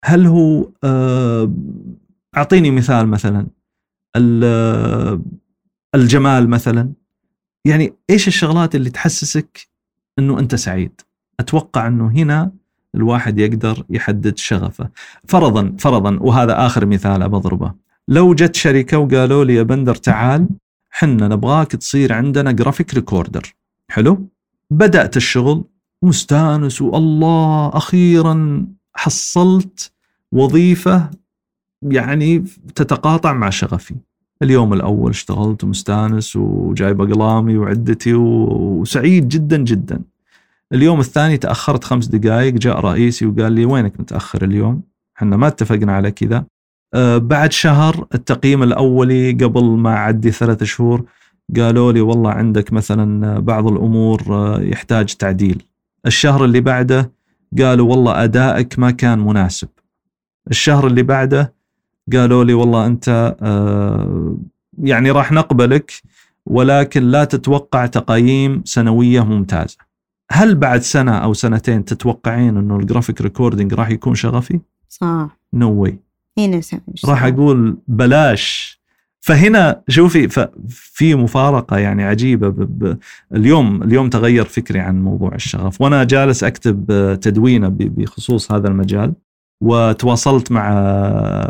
[0.05, 1.53] هل هو آه،
[2.37, 3.47] أعطيني مثال مثلا
[4.17, 5.23] آه،
[5.95, 6.93] الجمال مثلا
[7.65, 9.69] يعني إيش الشغلات اللي تحسسك
[10.19, 11.01] إنه أنت سعيد
[11.41, 12.53] أتوقع أنه هنا
[12.95, 14.89] الواحد يقدر يحدد شغفه.
[15.29, 17.73] فرضا فرضا وهذا آخر مثال بضربه
[18.09, 20.49] لو جت شركة وقالوا لي يا بندر تعال
[20.91, 23.55] حنا نبغاك تصير عندنا graphic recorder
[23.89, 24.29] حلو؟
[24.71, 25.65] بدأت الشغل
[26.03, 29.93] مستانس والله أخيرا حصلت
[30.33, 31.11] وظيفة
[31.83, 32.45] يعني
[32.75, 33.95] تتقاطع مع شغفي.
[34.43, 40.03] اليوم الأول اشتغلت مستانس وجايب اقلامي وعدتي وسعيد جدا جدا.
[40.73, 44.83] اليوم الثاني تأخرت خمس دقائق جاء رئيسي وقال لي وينك متأخر اليوم؟
[45.17, 46.45] إحنا ما اتفقنا على كذا.
[46.95, 51.05] أه بعد شهر التقييم الأولي قبل ما أعدي ثلاث شهور
[51.57, 55.63] قالوا لي والله عندك مثلا بعض الأمور أه يحتاج تعديل.
[56.07, 57.13] الشهر اللي بعده
[57.59, 59.69] قالوا والله أدائك ما كان مناسب.
[60.51, 61.55] الشهر اللي بعده
[62.13, 64.37] قالوا لي والله أنت أه
[64.83, 65.93] يعني راح نقبلك
[66.47, 69.86] ولكن لا تتوقع تقييم سنوية ممتازة.
[70.31, 75.39] هل بعد سنة أو سنتين تتوقعين إنه ال graphic recording راح يكون شغفي؟ صح.
[75.55, 75.99] نو no واي
[76.39, 76.61] هنا
[77.05, 78.77] راح أقول بلاش.
[79.21, 82.99] فهنا شوفي في مفارقة يعني عجيبة ب ب
[83.35, 85.81] اليوم اليوم تغير فكري عن موضوع الشغف.
[85.81, 86.87] وأنا جالس أكتب
[87.21, 89.13] تدوينة بخصوص هذا المجال
[89.61, 90.73] وتواصلت مع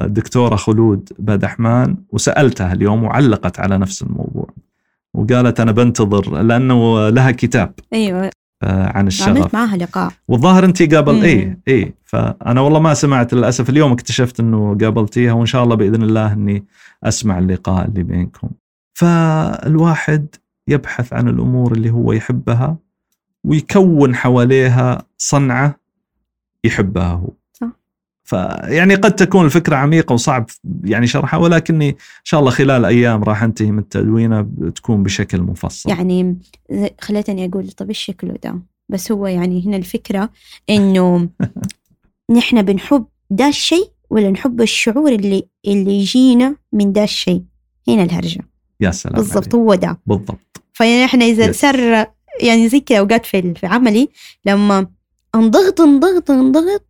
[0.07, 4.49] دكتورة خلود بدحمان وسألتها اليوم وعلقت على نفس الموضوع.
[5.15, 7.73] وقالت أنا بنتظر لأنه لها كتاب.
[7.93, 8.31] أيوه.
[8.63, 9.29] عن الشغف.
[9.29, 14.41] عملت معها لقاء والظاهر انت قابل اي اي فأنا والله ما سمعت للأسف اليوم اكتشفت
[14.41, 16.65] إنه قابلتيها وإن شاء الله بإذن الله إني
[17.05, 18.51] أسمع اللقاء اللي بينكم.
[18.95, 20.27] فالواحد
[20.69, 22.77] يبحث عن الأمور اللي هو يحبها
[23.45, 25.81] ويكون حواليها صنعة
[26.65, 27.31] يحبها هو.
[28.27, 30.51] فيعني قد تكون الفكرة عميقة وصعب
[30.85, 31.95] يعني شرحها ولكني إن
[32.25, 36.39] شاء الله خلال أيام راح أنتهي من تدوينها بتكون بشكل مفصل يعني
[37.01, 38.59] خليتني أقول طب إيش شكله ده؟
[38.89, 40.31] بس هو يعني هنا الفكرة
[40.71, 41.29] إنه
[42.37, 47.43] نحن بنحب ده الشيء ولا نحب الشعور اللي اللي يجينا من ده الشيء؟
[47.89, 48.41] هنا الهرجة.
[48.81, 49.55] يا سلام بالضبط.
[49.55, 49.99] هو ده.
[50.07, 50.63] بالضبط.
[50.81, 51.51] إحنا إذا Yes.
[51.51, 52.07] صار
[52.41, 54.09] يعني زي كذا أوقات في في عملي
[54.45, 54.87] لما
[55.35, 56.87] انضغط انضغط انضغط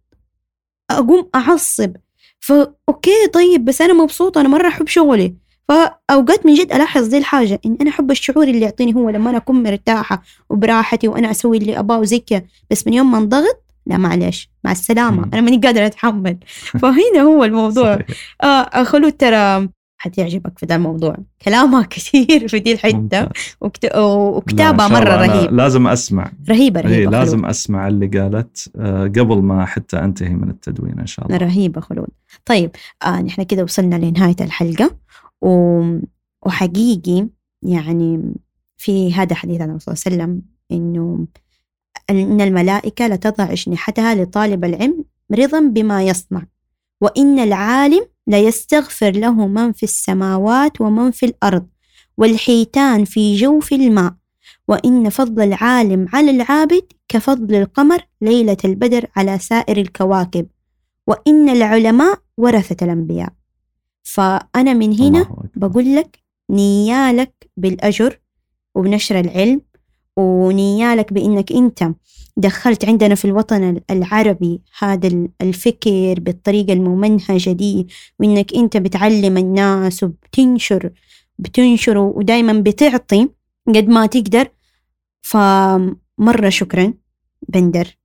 [0.91, 1.93] أقوم أعصب.
[2.41, 5.35] ف okay طيب بس أنا مبسوطة أنا مرة أحب شغلي.
[5.69, 9.39] فاوقات من جد ألاحظ دي الحاجة إن أنا أحب الشعور اللي يعطيني هو لما أنا
[9.39, 13.97] أكون مرتاحة وبراحتي وأنا أسوي اللي أبغاه وزي كذا بس من يوم ما انضغط لا
[13.97, 15.29] معلش مع السلامة.
[15.33, 16.37] أنا ماني قادرة أتحمل.
[16.83, 17.99] فهنا هو الموضوع.
[18.43, 19.69] آه خلود ترى
[20.07, 21.17] حتعجبك في ذا الموضوع.
[21.43, 23.27] كلامها كثير في دي ممتاز.
[23.61, 23.85] وكت...
[23.85, 25.53] لا، وكتابها إن أنا رهيب.
[25.53, 26.33] لازم أسمع.
[26.49, 27.51] رهيبة اي رهيبة لازم خلود.
[27.51, 28.71] أسمع اللي قالت.
[28.77, 31.37] آه، قبل ما حتى أنتهي من التدوين إن شاء الله.
[31.37, 32.09] رهيبة خلود.
[32.45, 32.71] طيب
[33.07, 34.97] آه نحن كده وصلنا لنهاية الحلقة.
[35.43, 35.83] و...
[36.47, 37.27] وحقيقي
[37.63, 38.35] يعني
[38.77, 40.43] في هذا حديث عن الرسول صلى الله عليه وسلم
[40.73, 41.27] إنه
[42.11, 45.05] إن الملائكة لتضع أجنحتها لطالب العلم
[45.35, 46.43] رضا بما يصنع.
[47.01, 51.67] وإن العالم ليستغفر له من في السماوات ومن في الأرض
[52.17, 54.15] والحيتان في جوف الماء.
[54.69, 60.47] وإن فضل العالم على العابد كفضل القمر ليلة البدر على سائر الكواكب.
[61.07, 63.33] وإن العلماء ورثة الأنبياء.
[64.03, 65.37] فأنا من هنا.
[65.57, 66.19] بقول لك
[66.51, 68.21] نيالك بالأجر
[68.75, 69.61] وبنشر العلم
[70.17, 71.91] ونيالك بإنك أنت
[72.37, 77.87] دخلت عندنا في الوطن العربي هذا ال- الفكر بالطريقة الممنهجة دي
[78.21, 80.91] وإنك أنت بتعلم الناس وبتنشر
[81.39, 83.29] بتنشر ودايما بتعطي
[83.69, 84.49] قد ما تقدر.
[85.23, 86.95] فمرة شكرا
[87.49, 87.97] بندر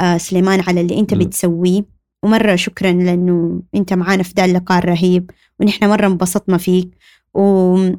[0.00, 1.18] آه سليمان على اللي لا.
[1.18, 1.84] بتسويه.
[2.22, 6.90] ومرة شكرا لأنه أنت معانا في ده اللقاء الرهيب ونحن مرة انبسطنا فيك.
[7.34, 7.98] ومرة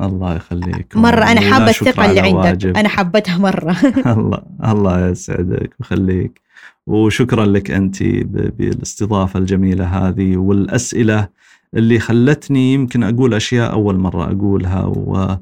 [0.00, 0.96] الله يخليك.
[0.96, 2.34] أنا ولا حابة الثقة اللي عندك.
[2.44, 2.76] واجب.
[2.76, 3.76] أنا حبتها مرة.
[4.16, 6.40] الله الله يسعدك ويخليك.
[6.86, 11.28] وشكرا لك أنت ب- بالاستضافة الجميلة هذه والأسئلة
[11.76, 15.36] اللي خلتني يمكن أقول أشياء أول مرة أقولها و-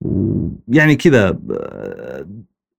[0.00, 1.38] ويعني كذا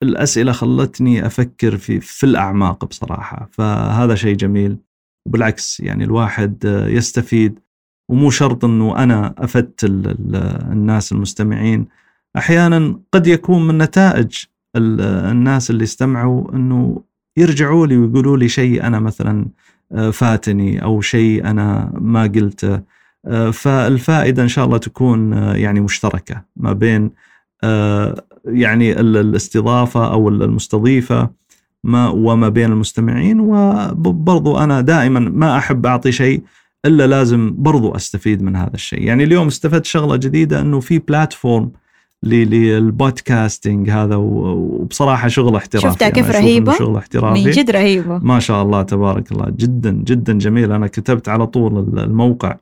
[0.03, 3.49] الأسئلة خلتني أفكر في في الأعماق بصراحة.
[3.51, 4.77] فهذا شيء جميل.
[5.27, 6.57] وبالعكس يعني الواحد
[6.89, 7.59] يستفيد
[8.09, 10.35] ومو شرط إنه أنا افدت ال- ال-
[10.71, 11.85] الناس المستمعين.
[12.37, 14.35] أحيانا قد يكون من نتائج
[14.75, 17.01] ال- الناس اللي استمعوا إنه
[17.37, 19.45] يرجعوا لي ويقولوا لي شيء أنا مثلا
[19.91, 22.81] آه، فاتني أو شيء أنا ما قلته.
[23.25, 27.11] آه، فالفائدة إن شاء الله تكون آه، يعني مشتركة ما بين
[28.45, 31.29] يعني ال- الاستضافة أو المستضيفة
[31.83, 33.39] ما وما بين المستمعين.
[33.39, 36.43] وبرضو أنا دائما ما أحب أعطي شيء
[36.85, 39.01] إلا لازم برضو أستفيد من هذا الشيء.
[39.01, 41.71] يعني اليوم استفدت شغلة جديدة إنه في بلاتفورم
[42.23, 45.87] للبودكاستنج هذا وبصراحة شغل احترافي.
[45.87, 47.45] شفتها كيف؟ إنه شغل احترافي.
[47.45, 48.17] من جد رهيبة.
[48.17, 49.49] ما شاء الله تبارك الله.
[49.49, 50.71] جدا جدا جميل.
[50.71, 52.55] أنا كتبت على طول الموقع.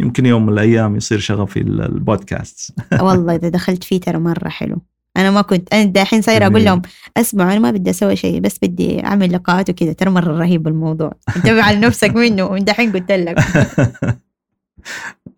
[0.00, 4.78] يمكن يوم من الأيام يصير شغفي البودكاست والله إذا دخلت فيه ترى مرة حلو.
[5.20, 6.64] أنا ما كنت أنا دحين صايرة أقول جميل.
[6.64, 6.82] لهم
[7.16, 9.92] اسمعوا أنا ما بدي أسوي شيء بس بدي أعمل لقاءات وكذا.
[9.92, 11.12] ترى مرة رهيب الموضوع.
[11.36, 13.38] انتبه على نفسك منه من دحين قلت لك.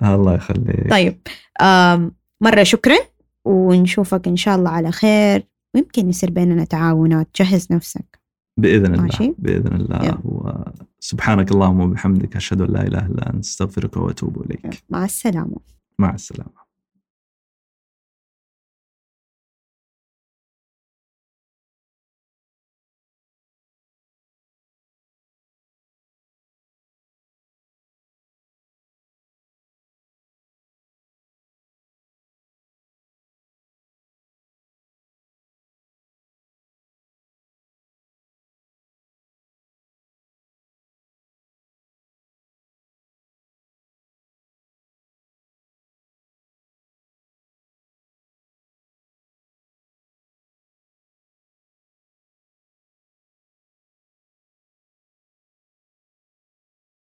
[0.03, 0.91] الله يخليك.
[0.91, 1.19] طيب
[2.41, 2.97] مرة شكرا
[3.45, 5.47] ونشوفك إن شاء الله على خير.
[5.75, 7.29] ويمكن يصير بيننا تعاونات.
[7.41, 8.21] جهز نفسك.
[8.57, 9.03] بإذن الله.
[9.03, 9.35] ماشي.
[9.39, 10.19] بإذن الله.
[10.25, 14.83] وسبحانك اللهم وبحمدك أشهد أن لا إله إلا أنت أستغفرك وأتوب إليك.
[14.91, 15.57] مع السلامة.
[15.99, 16.62] مع السلامة.